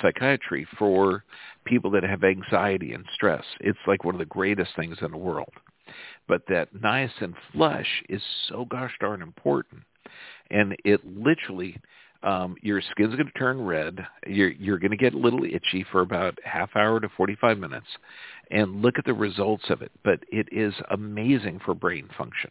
psychiatry 0.00 0.66
for 0.78 1.24
people 1.64 1.90
that 1.90 2.02
have 2.02 2.24
anxiety 2.24 2.94
and 2.94 3.04
stress. 3.14 3.44
It's 3.60 3.78
like 3.86 4.04
one 4.04 4.14
of 4.14 4.18
the 4.18 4.24
greatest 4.24 4.70
things 4.76 4.96
in 5.02 5.10
the 5.10 5.18
world. 5.18 5.52
But 6.26 6.42
that 6.48 6.74
niacin 6.74 7.34
flush 7.52 8.02
is 8.08 8.22
so 8.48 8.64
gosh 8.64 8.92
darn 8.98 9.20
important. 9.20 9.82
And 10.50 10.74
it 10.84 11.00
literally, 11.04 11.76
um, 12.22 12.56
your 12.62 12.80
skin's 12.90 13.14
going 13.14 13.26
to 13.26 13.38
turn 13.38 13.60
red. 13.64 14.06
You're, 14.26 14.52
you're 14.52 14.78
going 14.78 14.90
to 14.90 14.96
get 14.96 15.14
a 15.14 15.18
little 15.18 15.44
itchy 15.44 15.84
for 15.90 16.00
about 16.00 16.38
half 16.44 16.70
hour 16.76 17.00
to 17.00 17.08
45 17.16 17.58
minutes. 17.58 17.86
And 18.50 18.82
look 18.82 18.98
at 18.98 19.04
the 19.04 19.14
results 19.14 19.64
of 19.70 19.82
it. 19.82 19.90
But 20.04 20.20
it 20.30 20.48
is 20.52 20.74
amazing 20.90 21.60
for 21.64 21.74
brain 21.74 22.08
function. 22.16 22.50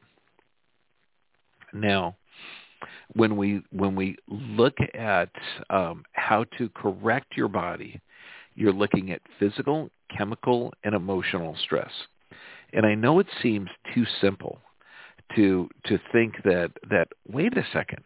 Now, 1.74 2.16
when 3.14 3.38
we 3.38 3.62
when 3.72 3.96
we 3.96 4.18
look 4.28 4.76
at 4.94 5.30
um, 5.70 6.04
how 6.14 6.46
to 6.58 6.70
correct 6.70 7.38
your 7.38 7.48
body, 7.48 8.00
you're 8.56 8.74
looking 8.74 9.12
at 9.12 9.22
physical, 9.40 9.90
chemical, 10.16 10.74
and 10.84 10.96
emotional 10.96 11.56
stress. 11.64 11.92
And 12.74 12.86
I 12.86 12.96
know 12.96 13.20
it 13.20 13.28
seems 13.42 13.70
too 13.94 14.06
simple 14.20 14.60
to 15.36 15.70
to 15.86 16.00
think 16.12 16.36
that 16.44 16.72
that 16.90 17.08
wait 17.28 17.58
a 17.58 17.66
second, 17.74 18.04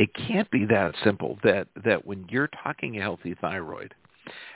it 0.00 0.10
can't 0.14 0.50
be 0.50 0.64
that 0.64 0.94
simple. 1.04 1.38
That 1.44 1.68
that 1.84 2.06
when 2.06 2.24
you're 2.30 2.48
talking 2.64 2.94
healthy 2.94 3.36
thyroid, 3.38 3.94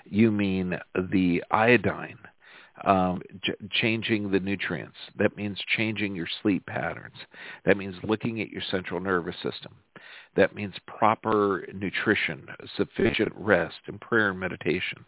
you 0.07 0.33
mean 0.33 0.79
the 0.95 1.45
iodine 1.51 2.19
um, 2.87 3.21
changing 3.71 4.31
the 4.31 4.41
nutrients. 4.41 4.97
That 5.19 5.37
means 5.37 5.59
changing 5.77 6.17
your 6.17 6.29
sleep 6.41 6.65
patterns. 6.65 7.17
That 7.67 7.77
means 7.77 7.95
looking 8.03 8.41
at 8.41 8.49
your 8.49 8.63
central 8.71 9.01
nervous 9.01 9.37
system. 9.43 9.75
That 10.35 10.55
means 10.55 10.75
proper 10.87 11.67
nutrition, 11.75 12.47
sufficient 12.77 13.33
rest, 13.37 13.77
and 13.87 14.01
prayer 14.01 14.31
and 14.31 14.41
meditation. 14.41 15.05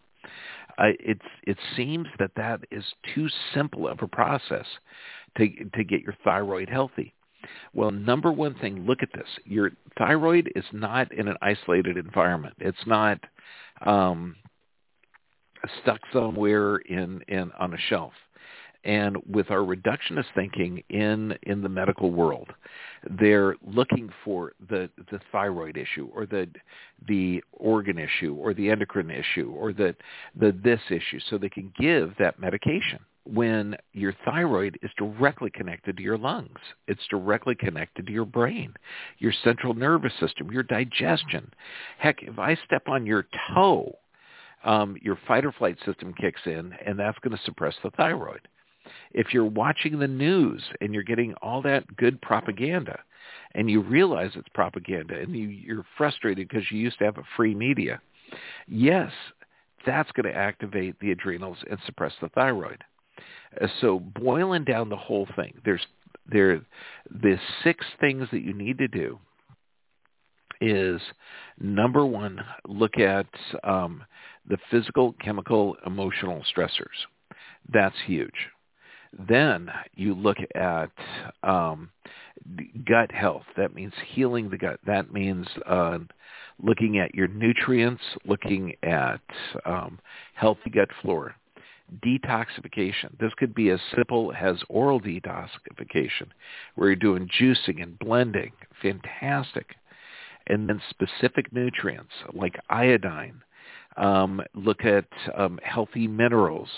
Uh, 0.77 0.93
it's, 0.99 1.19
it 1.47 1.57
seems 1.75 2.07
that 2.19 2.31
that 2.35 2.61
is 2.69 2.83
too 3.15 3.27
simple 3.55 3.87
of 3.87 4.03
a 4.03 4.07
process 4.07 4.65
to, 5.37 5.49
to 5.73 5.83
get 5.83 6.01
your 6.01 6.15
thyroid 6.23 6.69
healthy. 6.69 7.13
Well, 7.73 7.91
number 7.91 8.31
one 8.31 8.55
thing, 8.55 8.85
look 8.85 9.03
at 9.03 9.09
this. 9.13 9.27
Your 9.45 9.71
thyroid 9.97 10.51
is 10.55 10.65
not 10.71 11.11
in 11.13 11.27
an 11.27 11.37
isolated 11.41 11.97
environment. 11.97 12.55
It's 12.59 12.77
not 12.85 13.19
um, 13.85 14.35
stuck 15.81 15.99
somewhere 16.11 16.77
in, 16.77 17.21
in 17.27 17.51
on 17.59 17.73
a 17.73 17.77
shelf. 17.89 18.13
And 18.83 19.17
with 19.29 19.51
our 19.51 19.59
reductionist 19.59 20.27
thinking 20.33 20.81
in 20.89 21.37
in 21.43 21.61
the 21.61 21.67
medical 21.67 22.11
world, 22.11 22.47
they're 23.19 23.55
looking 23.65 24.09
for 24.23 24.53
the 24.69 24.89
the 25.11 25.19
thyroid 25.31 25.75
issue 25.75 26.09
or 26.13 26.25
the 26.25 26.47
the 27.07 27.43
organ 27.51 27.97
issue 27.97 28.35
or 28.35 28.53
the 28.53 28.69
endocrine 28.69 29.11
issue 29.11 29.51
or 29.51 29.73
the 29.73 29.93
the 30.39 30.55
this 30.63 30.79
issue 30.89 31.19
so 31.29 31.37
they 31.37 31.49
can 31.49 31.73
give 31.77 32.13
that 32.17 32.39
medication 32.39 32.99
when 33.27 33.75
your 33.93 34.13
thyroid 34.25 34.77
is 34.81 34.91
directly 34.97 35.49
connected 35.49 35.97
to 35.97 36.03
your 36.03 36.17
lungs. 36.17 36.59
It's 36.87 37.05
directly 37.09 37.55
connected 37.55 38.07
to 38.07 38.11
your 38.11 38.25
brain, 38.25 38.73
your 39.19 39.33
central 39.43 39.73
nervous 39.73 40.13
system, 40.19 40.51
your 40.51 40.63
digestion. 40.63 41.51
Heck, 41.97 42.23
if 42.23 42.39
I 42.39 42.57
step 42.65 42.87
on 42.87 43.05
your 43.05 43.27
toe, 43.53 43.97
um, 44.63 44.97
your 45.01 45.17
fight 45.27 45.45
or 45.45 45.51
flight 45.51 45.77
system 45.85 46.13
kicks 46.13 46.41
in, 46.45 46.73
and 46.85 46.97
that's 46.97 47.19
going 47.19 47.35
to 47.35 47.43
suppress 47.43 47.75
the 47.83 47.91
thyroid. 47.91 48.47
If 49.11 49.33
you're 49.33 49.45
watching 49.45 49.99
the 49.99 50.07
news 50.07 50.63
and 50.81 50.93
you're 50.93 51.03
getting 51.03 51.33
all 51.35 51.61
that 51.63 51.97
good 51.97 52.21
propaganda, 52.21 52.99
and 53.55 53.69
you 53.69 53.81
realize 53.81 54.31
it's 54.35 54.47
propaganda, 54.53 55.19
and 55.19 55.35
you, 55.35 55.47
you're 55.47 55.85
frustrated 55.97 56.47
because 56.47 56.69
you 56.71 56.79
used 56.79 56.99
to 56.99 57.05
have 57.05 57.17
a 57.17 57.23
free 57.35 57.55
media, 57.55 57.99
yes, 58.67 59.11
that's 59.85 60.11
going 60.11 60.31
to 60.31 60.37
activate 60.37 60.99
the 60.99 61.11
adrenals 61.11 61.57
and 61.69 61.79
suppress 61.85 62.13
the 62.21 62.29
thyroid. 62.29 62.83
Uh, 63.59 63.67
so 63.81 63.99
boiling 63.99 64.63
down 64.63 64.89
the 64.89 64.95
whole 64.95 65.27
thing, 65.35 65.53
there's 65.63 65.85
there 66.29 66.61
the 67.09 67.37
six 67.63 67.85
things 67.99 68.27
that 68.31 68.41
you 68.41 68.53
need 68.53 68.77
to 68.77 68.87
do 68.87 69.19
is 70.59 71.01
number 71.59 72.05
one, 72.05 72.39
look 72.67 72.97
at 72.97 73.27
um, 73.63 74.03
the 74.47 74.57
physical, 74.71 75.13
chemical, 75.23 75.75
emotional 75.85 76.43
stressors. 76.55 77.05
That's 77.71 77.95
huge. 78.05 78.49
Then 79.27 79.69
you 79.95 80.13
look 80.13 80.37
at 80.55 80.91
um, 81.43 81.89
gut 82.87 83.11
health. 83.11 83.43
That 83.55 83.73
means 83.73 83.93
healing 84.13 84.49
the 84.49 84.57
gut. 84.57 84.79
That 84.85 85.13
means 85.13 85.47
uh, 85.65 85.99
looking 86.61 86.99
at 86.99 87.15
your 87.15 87.27
nutrients, 87.27 88.03
looking 88.25 88.73
at 88.83 89.21
um, 89.65 89.99
healthy 90.33 90.69
gut 90.69 90.89
flora. 91.01 91.35
Detoxification. 92.05 93.17
This 93.19 93.33
could 93.37 93.55
be 93.55 93.69
as 93.69 93.79
simple 93.95 94.33
as 94.39 94.57
oral 94.69 94.99
detoxification, 94.99 96.27
where 96.75 96.89
you're 96.89 96.95
doing 96.95 97.29
juicing 97.39 97.81
and 97.81 97.97
blending. 97.99 98.51
Fantastic. 98.81 99.75
And 100.47 100.69
then 100.69 100.81
specific 100.89 101.51
nutrients 101.53 102.13
like 102.33 102.59
iodine, 102.69 103.41
um, 103.97 104.41
look 104.53 104.85
at 104.85 105.07
um, 105.35 105.59
healthy 105.63 106.07
minerals. 106.07 106.69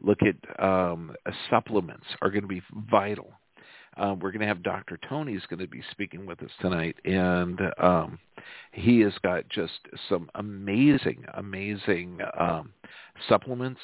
Look 0.00 0.18
at 0.22 0.62
um, 0.62 1.14
uh, 1.24 1.30
supplements 1.48 2.04
are 2.20 2.30
going 2.30 2.42
to 2.42 2.48
be 2.48 2.62
vital. 2.90 3.32
Um, 3.96 4.18
we're 4.18 4.30
going 4.30 4.42
to 4.42 4.46
have 4.46 4.62
Dr. 4.62 4.98
Tony 5.08 5.32
Tony's 5.32 5.46
going 5.48 5.60
to 5.60 5.66
be 5.66 5.82
speaking 5.90 6.26
with 6.26 6.42
us 6.42 6.50
tonight, 6.60 6.96
and 7.06 7.58
um, 7.78 8.18
he 8.72 9.00
has 9.00 9.14
got 9.22 9.48
just 9.48 9.80
some 10.08 10.28
amazing, 10.34 11.24
amazing 11.34 12.18
um, 12.38 12.72
supplements. 13.26 13.80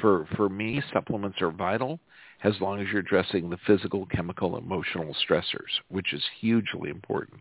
For 0.00 0.26
for 0.36 0.48
me, 0.48 0.82
supplements 0.92 1.40
are 1.40 1.50
vital 1.50 2.00
as 2.42 2.60
long 2.60 2.80
as 2.80 2.88
you're 2.88 3.00
addressing 3.00 3.48
the 3.48 3.58
physical, 3.66 4.06
chemical, 4.06 4.56
emotional 4.56 5.16
stressors, 5.26 5.80
which 5.88 6.12
is 6.12 6.22
hugely 6.40 6.90
important. 6.90 7.40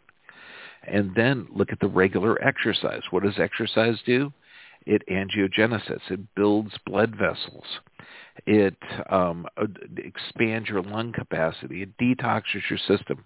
And 0.84 1.14
then 1.16 1.48
look 1.54 1.72
at 1.72 1.80
the 1.80 1.88
regular 1.88 2.42
exercise. 2.44 3.02
What 3.12 3.24
does 3.24 3.40
exercise 3.40 3.98
do? 4.06 4.32
It 4.86 5.04
angiogenesis. 5.10 6.02
It 6.10 6.36
builds 6.36 6.74
blood 6.86 7.16
vessels. 7.16 7.66
It 8.46 8.78
um, 9.10 9.46
expands 9.98 10.68
your 10.68 10.82
lung 10.82 11.14
capacity. 11.14 11.84
It 11.84 11.98
detoxes 11.98 12.70
your 12.70 12.80
system. 12.80 13.24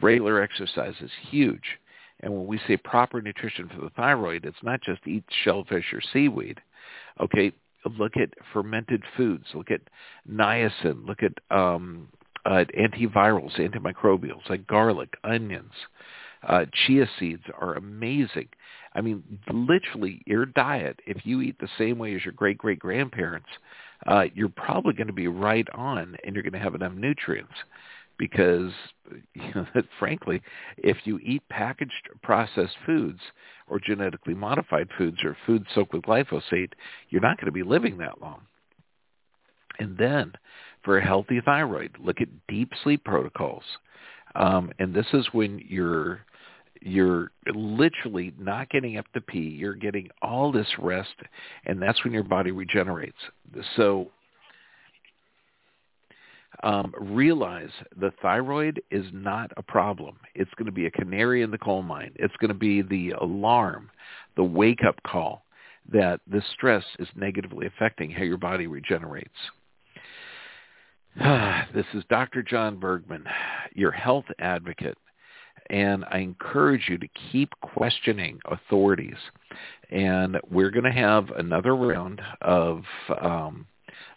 Regular 0.00 0.40
exercise 0.40 0.94
is 1.00 1.10
huge. 1.30 1.78
And 2.20 2.32
when 2.32 2.46
we 2.46 2.58
say 2.66 2.78
proper 2.78 3.20
nutrition 3.20 3.68
for 3.68 3.82
the 3.82 3.90
thyroid, 3.90 4.46
it's 4.46 4.62
not 4.62 4.80
just 4.82 5.06
eat 5.06 5.24
shellfish 5.44 5.92
or 5.92 6.00
seaweed. 6.12 6.60
Okay, 7.20 7.52
look 7.88 8.16
at 8.16 8.30
fermented 8.52 9.02
foods. 9.16 9.46
Look 9.54 9.70
at 9.70 9.82
niacin. 10.30 11.06
Look 11.06 11.22
at 11.22 11.32
um, 11.56 12.08
uh, 12.44 12.64
antivirals, 12.78 13.58
antimicrobials 13.58 14.48
like 14.48 14.66
garlic, 14.66 15.14
onions, 15.24 15.72
uh, 16.46 16.64
chia 16.86 17.08
seeds 17.18 17.42
are 17.58 17.74
amazing. 17.74 18.48
I 18.94 19.00
mean, 19.00 19.22
literally, 19.52 20.22
your 20.26 20.46
diet, 20.46 21.00
if 21.06 21.26
you 21.26 21.42
eat 21.42 21.58
the 21.58 21.68
same 21.76 21.98
way 21.98 22.14
as 22.14 22.24
your 22.24 22.32
great-great-grandparents, 22.32 23.48
uh, 24.06 24.24
you're 24.34 24.48
probably 24.48 24.94
going 24.94 25.06
to 25.08 25.12
be 25.12 25.28
right 25.28 25.66
on 25.74 26.16
and 26.24 26.34
you're 26.34 26.42
going 26.42 26.52
to 26.52 26.58
have 26.58 26.74
enough 26.74 26.92
nutrients 26.92 27.52
because, 28.18 28.72
you 29.34 29.54
know, 29.54 29.66
frankly, 29.98 30.42
if 30.78 30.98
you 31.04 31.18
eat 31.18 31.42
packaged 31.48 32.08
processed 32.22 32.76
foods 32.84 33.20
or 33.68 33.80
genetically 33.80 34.34
modified 34.34 34.88
foods 34.96 35.18
or 35.24 35.36
foods 35.46 35.66
soaked 35.74 35.92
with 35.92 36.02
glyphosate, 36.02 36.72
you're 37.10 37.22
not 37.22 37.36
going 37.36 37.46
to 37.46 37.52
be 37.52 37.62
living 37.62 37.98
that 37.98 38.20
long. 38.20 38.42
And 39.78 39.96
then 39.98 40.32
for 40.84 40.98
a 40.98 41.04
healthy 41.04 41.40
thyroid, 41.44 41.96
look 41.98 42.20
at 42.20 42.28
deep 42.48 42.72
sleep 42.82 43.04
protocols. 43.04 43.64
Um, 44.34 44.70
and 44.78 44.94
this 44.94 45.06
is 45.12 45.26
when 45.32 45.62
you're 45.66 46.20
you're 46.82 47.32
literally 47.54 48.32
not 48.38 48.68
getting 48.68 48.98
up 48.98 49.06
to 49.14 49.20
pee. 49.20 49.38
You're 49.38 49.74
getting 49.74 50.08
all 50.22 50.52
this 50.52 50.68
rest, 50.78 51.14
and 51.64 51.80
that's 51.80 52.02
when 52.04 52.12
your 52.12 52.22
body 52.22 52.50
regenerates. 52.50 53.16
So 53.76 54.10
um, 56.62 56.92
realize 56.98 57.70
the 58.00 58.12
thyroid 58.22 58.82
is 58.90 59.06
not 59.12 59.50
a 59.56 59.62
problem. 59.62 60.16
It's 60.34 60.50
going 60.56 60.66
to 60.66 60.72
be 60.72 60.86
a 60.86 60.90
canary 60.90 61.42
in 61.42 61.50
the 61.50 61.58
coal 61.58 61.82
mine. 61.82 62.12
It's 62.16 62.36
going 62.40 62.48
to 62.48 62.54
be 62.54 62.82
the 62.82 63.10
alarm, 63.20 63.90
the 64.36 64.44
wake-up 64.44 65.00
call 65.06 65.44
that 65.92 66.20
the 66.26 66.42
stress 66.52 66.84
is 66.98 67.08
negatively 67.14 67.66
affecting 67.66 68.10
how 68.10 68.24
your 68.24 68.38
body 68.38 68.66
regenerates. 68.66 69.28
this 71.74 71.86
is 71.94 72.04
Dr. 72.10 72.42
John 72.42 72.78
Bergman, 72.78 73.24
your 73.74 73.92
health 73.92 74.26
advocate 74.38 74.98
and 75.70 76.04
I 76.10 76.18
encourage 76.18 76.88
you 76.88 76.98
to 76.98 77.08
keep 77.30 77.50
questioning 77.60 78.38
authorities. 78.46 79.16
And 79.90 80.38
we're 80.50 80.70
going 80.70 80.84
to 80.84 80.92
have 80.92 81.30
another 81.30 81.74
round 81.74 82.20
of 82.42 82.82
um, 83.20 83.66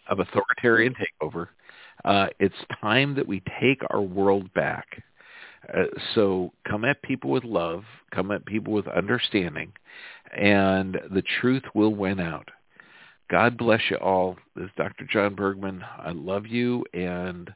of 0.08 0.18
authoritarian 0.18 0.94
takeover. 0.94 1.48
Uh, 2.04 2.26
it's 2.38 2.54
time 2.80 3.14
that 3.14 3.26
we 3.26 3.42
take 3.60 3.82
our 3.90 4.00
world 4.00 4.52
back. 4.54 5.02
Uh, 5.72 5.84
so 6.14 6.52
come 6.66 6.84
at 6.84 7.02
people 7.02 7.30
with 7.30 7.44
love, 7.44 7.84
come 8.14 8.30
at 8.30 8.44
people 8.46 8.72
with 8.72 8.88
understanding, 8.88 9.72
and 10.36 10.98
the 11.12 11.22
truth 11.40 11.62
will 11.74 11.94
win 11.94 12.18
out. 12.18 12.48
God 13.30 13.56
bless 13.56 13.80
you 13.90 13.96
all. 13.96 14.36
This 14.56 14.64
is 14.64 14.70
Dr. 14.76 15.06
John 15.10 15.34
Bergman. 15.34 15.84
I 15.98 16.10
love 16.10 16.46
you, 16.46 16.84
and 16.92 17.52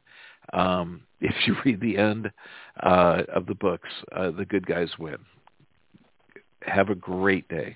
um, 0.53 1.01
if 1.21 1.35
you 1.45 1.55
read 1.65 1.81
the 1.81 1.97
end 1.97 2.31
uh, 2.81 3.23
of 3.33 3.45
the 3.47 3.55
books, 3.55 3.89
uh, 4.15 4.31
the 4.31 4.45
good 4.45 4.65
guys 4.65 4.89
win. 4.99 5.17
Have 6.61 6.89
a 6.89 6.95
great 6.95 7.47
day. 7.49 7.75